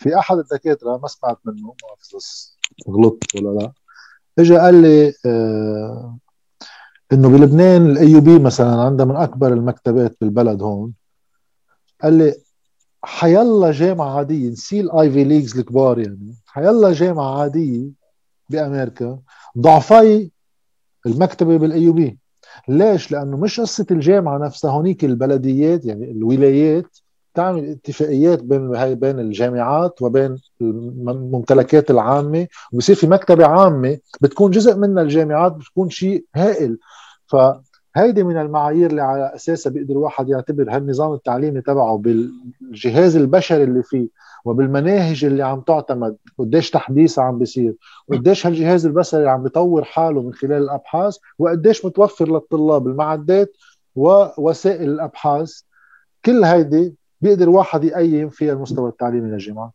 [0.01, 2.25] في أحد الدكاترة ما سمعت منه ما بعرف
[2.89, 3.71] غلطت ولا لا.
[4.39, 6.17] اجى قال لي آه
[7.13, 10.93] إنه بلبنان ال AUB مثلا عندها من أكبر المكتبات بالبلد هون.
[12.03, 12.35] قال لي
[13.03, 16.35] حيلا جامعة عادية نسي ال Ivy Leagues الكبار يعني.
[16.45, 17.89] حيلا جامعة عادية
[18.49, 19.19] بأمريكا
[19.57, 20.31] ضعفي
[21.05, 22.19] المكتبة بال AUB
[22.67, 26.97] ليش؟ لأنه مش قصة الجامعة نفسها هونيك البلديات يعني الولايات
[27.33, 32.47] تعمل اتفاقيات بين بين الجامعات وبين الممتلكات العامة.
[32.73, 36.77] وبصير في مكتبة عامة بتكون جزء منها الجامعات بتكون شيء هائل.
[37.27, 43.83] فهيدي من المعايير اللي على أساسها بيقدر الواحد يعتبر هالنظام التعليمي تبعه بالجهاز البشري اللي
[43.83, 44.07] فيه
[44.45, 47.75] وبالمناهج اللي عم تعتمد قديش تحديثها عم بيصير
[48.07, 53.51] وقديش هالجهاز البشري عم بيطور حاله من خلال الأبحاث وقديش متوفر للطلاب المعدات
[53.95, 55.61] ووسائل الأبحاث.
[56.25, 59.71] كل هيدي بيقدر واحد يقيم فيها المستوى التعليمي للجامعات؟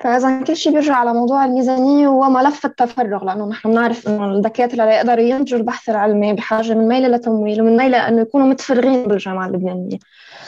[0.00, 5.24] فإذا كل شيء بيرجع على موضوع الميزانية وملف التفرغ لأنه نحن بنعرف إنه الدكاترة ليقدروا
[5.24, 9.98] ينتجوا البحث العلمي بحاجة من ميلة لتمويل ومن ميلة إنه يكونوا متفرغين بالجامعة اللبنانية.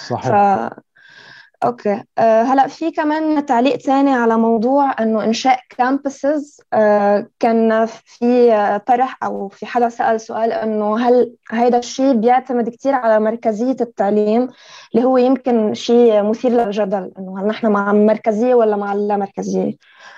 [0.09, 0.29] صحيح.
[0.29, 0.71] ف...
[1.65, 2.03] okay.
[2.19, 8.51] أه هلا في كمان تعليق ثاني على موضوع إنه إنشاء campuses أه كان في
[8.87, 14.49] طرح أو في حدا سأل سؤال إنه هل هذا الشيء بيعتمد كثير على مركزية التعليم
[14.95, 19.77] اللي هو يمكن شيء مثير للجدل إنه هل نحن مع المركزيه ولا مع اللامركزيه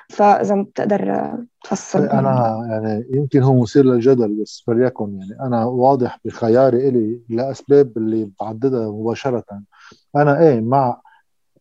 [0.08, 1.32] فإذا بتقدر
[1.64, 1.98] تفصل.
[1.98, 8.30] أنا يعني يمكن هو مثير للجدل بس فليكن يعني أنا واضح بخياري إلي لأسباب اللي
[8.40, 9.44] بعددها مباشرة.
[10.16, 11.00] أنا إيه مع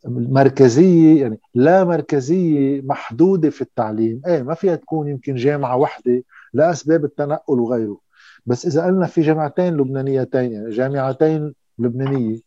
[0.06, 4.22] مركزية يعني لا مركزية محدودة في التعليم.
[4.28, 6.24] إيه ما فيها تكون يمكن جامعة واحدة
[6.54, 7.98] لاسباب التنقل وغيره.
[8.46, 12.40] بس إذا قلنا في جامعتين لبنانيتين يعني جامعتين لبنانية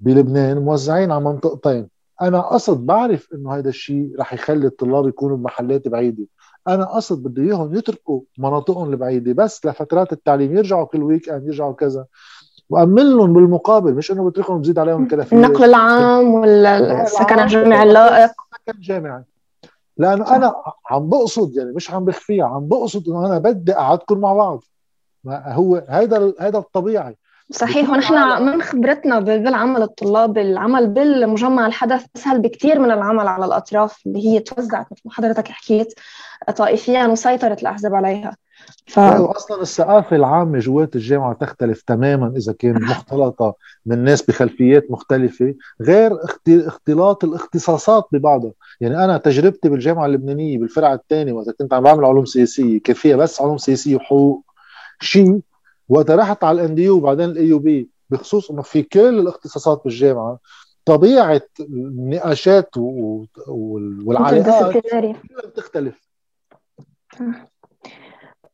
[0.00, 1.88] بلبنان موزعين على منطقتين.
[2.22, 6.24] أنا قصد بعرف إنه هذا الشيء رح يخلي الطلاب يكونوا بمحلات بعيدة.
[6.68, 12.06] أنا قصد بدي إياهم يتركوا مناطقهم البعيدة بس لفترات التعليم يرجعوا كل weekend يرجعوا كذا.
[12.70, 18.30] وامن لهم بالمقابل مش انه بتركهم بزيد عليهم الكلفيه النقل العام والسكن الجامعي اللائق.
[18.30, 19.22] السكن الجامعي.
[19.96, 20.54] لأنه أنا
[20.90, 24.64] عم بقصد يعني مش عم بخفيها عم بقصد إنه أنا بدي اقعدكم مع بعض.
[25.24, 27.16] ما هو هذا هذا الطبيعي.
[27.52, 34.02] صحيح ونحن من خبرتنا بالعمل الطلابي العمل بالمجمع الحدث أسهل بكثير من العمل على الأطراف
[34.06, 35.94] اللي هي توزعت مثل ما حضرتك حكيت
[36.56, 38.36] طائفيا وسيطرت الأحزاب عليها.
[38.86, 38.98] ف...
[38.98, 43.54] أصلا الثقافة العامة جوات الجامعة تختلف تماما إذا كان مختلطه
[43.86, 48.52] من ناس بخلفيات مختلفة غير اختلاط الاختصاصات ببعضها.
[48.80, 53.16] يعني أنا تجربتي بالجامعة اللبنانية بالفرع الثاني وقت كنت عم بعمل علوم سياسية كان فيها
[53.16, 54.44] بس علوم سياسية وحقوق
[55.00, 55.40] شيء
[55.88, 60.38] وقت رحت على ال NDU وبعدين ال AUB بخصوص إنه في كل الاختصاصات بالجامعة
[60.84, 62.70] طبيعة النقاشات
[63.48, 64.76] والعلاقات
[65.46, 66.10] بتختلف.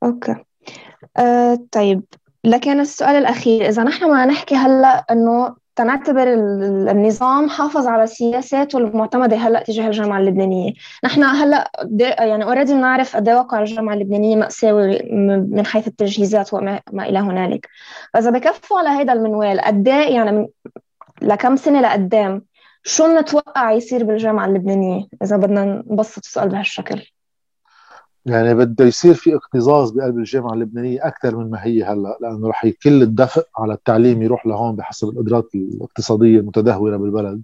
[0.03, 0.35] okay.
[1.17, 2.03] أه طيب
[2.45, 3.69] لكن السؤال الأخير.
[3.69, 6.33] إذا نحن ما نحكي هلأ إنه تنعتبر
[6.91, 10.73] النظام حافظ على سياساته المعتمدة هلأ تجاه الجامعة اللبنانية،
[11.05, 11.71] نحن هلأ
[12.01, 14.99] يعني اوريدي بنعرف قد واقع الجامعة اللبنانية مأساوي
[15.53, 17.69] من حيث التجهيزات وما ما إلى هنالك،
[18.15, 20.49] فإذا بكفوا على هذا المنوال قد إيه يعني
[21.23, 22.43] لكم سنة لقدام
[22.85, 27.03] شو بنتوقع يصير بالجامعة اللبنانية؟ إذا بدنا نبسط السؤال بهالشكل؟
[28.27, 32.67] يعني بده يصير في اكتظاظ بقلب الجامعة اللبنانية أكثر من ما هي هلأ لأنه رح
[32.83, 37.43] كل الدفء على التعليم يروح لهون بحسب القدرات الاقتصادية المتدهورة بالبلد.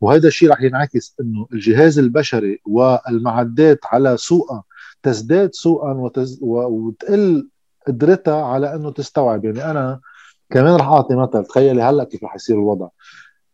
[0.00, 4.64] وهذا الشيء رح ينعكس إنه الجهاز البشري والمعدات على سوقها
[5.02, 6.38] تزداد سوقا وتز...
[6.42, 7.48] وتقل
[7.86, 9.44] قدرتها على إنه تستوعب.
[9.44, 10.00] يعني أنا
[10.50, 12.88] كمان رح أعطي مثل تخيلي هلأ كيف رح يصير الوضع.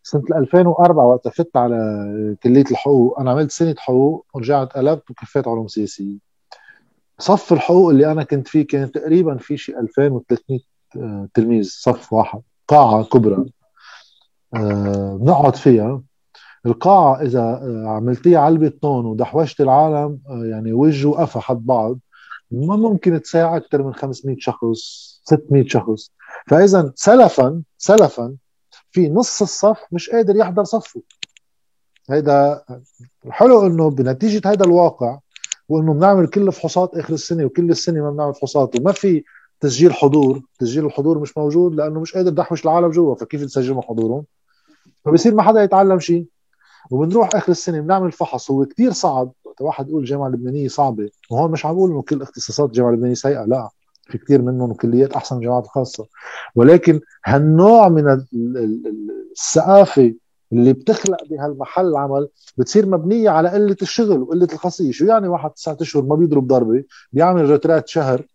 [0.03, 5.69] سنة 2004 وقت فت على كلية الحقوق أنا عملت سنة حقوق ورجعت قلبت وكفيت علوم
[5.69, 6.26] سياسية.
[7.19, 10.61] صف الحقوق اللي أنا كنت فيه كان تقريبا في شيء 2300
[10.97, 13.45] آه، تلميذ صف واحد قاعة كبرى
[14.55, 16.03] آه، بنقعد فيها.
[16.67, 21.99] القاعة إذا آه، عملتيها علبة طون ودحوشت العالم يعني وجه وقفا حد بعض
[22.51, 24.77] ما ممكن تساع أكثر من 500 شخص
[25.25, 26.11] 600 شخص.
[26.47, 28.37] فإذا سلفا سلفا
[28.91, 31.03] في نص الصف مش قادر يحضر صفه.
[32.11, 32.65] هيدا
[33.27, 35.19] الحلو إنه بنتيجة هذا الواقع
[35.69, 39.25] وإنه بنعمل كل فحوصات آخر السنة وكل السنة ما بنعمل فحوصات وما في
[39.61, 44.25] تسجيل حضور تسجيل الحضور مش موجود لأنه مش قادر دحوش العالم جوا فكيف تسجلوا حضورهم؟
[45.05, 46.27] فبصير ما حدا يتعلم شيء.
[46.91, 49.33] وبنروح آخر السنة بنعمل فحص هو كثير صعب.
[49.45, 53.15] وقت واحد يقول الجامعة اللبنانيه صعبة وهون مش عم بقول إنه كل اختصاصات الجامعة اللبنانيه
[53.15, 53.69] سيئة لا.
[54.07, 56.07] في كثير منهم كليات أحسن من الجامعات الخاصه
[56.55, 58.25] ولكن هالنوع من
[59.33, 60.15] الثقافه
[60.59, 65.77] اللي بتخلق بهالمحل العمل بتصير مبنية على قلة الشغل وقلة الخاصيه، شو يعني واحد تسعة
[65.81, 68.27] أشهر ما بيضرب ضربة بيعمل ريترات شهر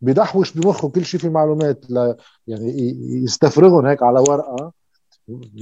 [0.00, 2.14] بيدحوش بمخه كل شيء في معلومات ل
[2.46, 4.72] يعني يستفرغهم هيك على ورقة.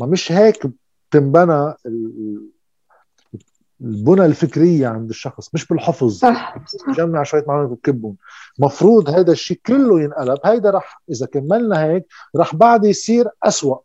[0.00, 0.66] ما مش هيك
[1.10, 1.74] بتنبنى
[3.80, 6.18] البنى الفكرية عند الشخص مش بالحفظ.
[6.18, 6.56] صح.
[6.96, 8.16] جمع شوية معلومات وكبهم
[8.58, 10.38] مفروض هذا الشيء كله ينقلب.
[10.44, 13.78] هيدا رح إذا كملنا هيك رح بعد يصير أسوأ.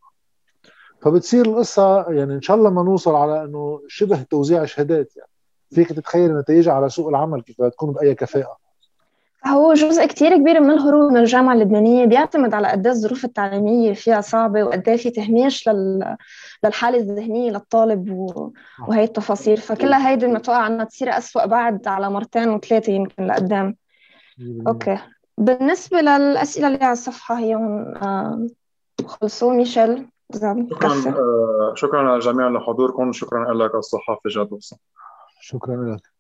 [1.06, 5.30] فبتصير القصة يعني إن شاء الله ما نوصل على إنه شبه توزيع شهادات يعني.
[5.72, 8.58] فيك تتخيل نتائجها على سوق العمل كيف تكون بأي كفاءة.
[9.48, 14.22] هو جزء كتير كبير من الهروب من الجامعة اللبنانية بيعتمد على قد الظروف التعليمية فيها
[14.22, 16.16] صعبة وقد في تهميش لل...
[16.64, 18.54] للحالة الذهنية للطالب و...
[18.88, 19.58] وهي التفاصيل.
[19.58, 23.76] فكلها هيدي متوقع إنها تصير أسوأ بعد على مرتين وثلاثة يمكن لقدام.
[24.68, 24.98] أوكي.
[25.38, 28.48] بالنسبة للأسئلة اللي على الصفحة هي هون آه،
[29.06, 30.08] خلصوا ميشيل.
[30.72, 34.54] شكرا آه، شكرا للجميع لحضوركم شكرا لك الصحافي جاد
[35.42, 36.15] شكرا لك.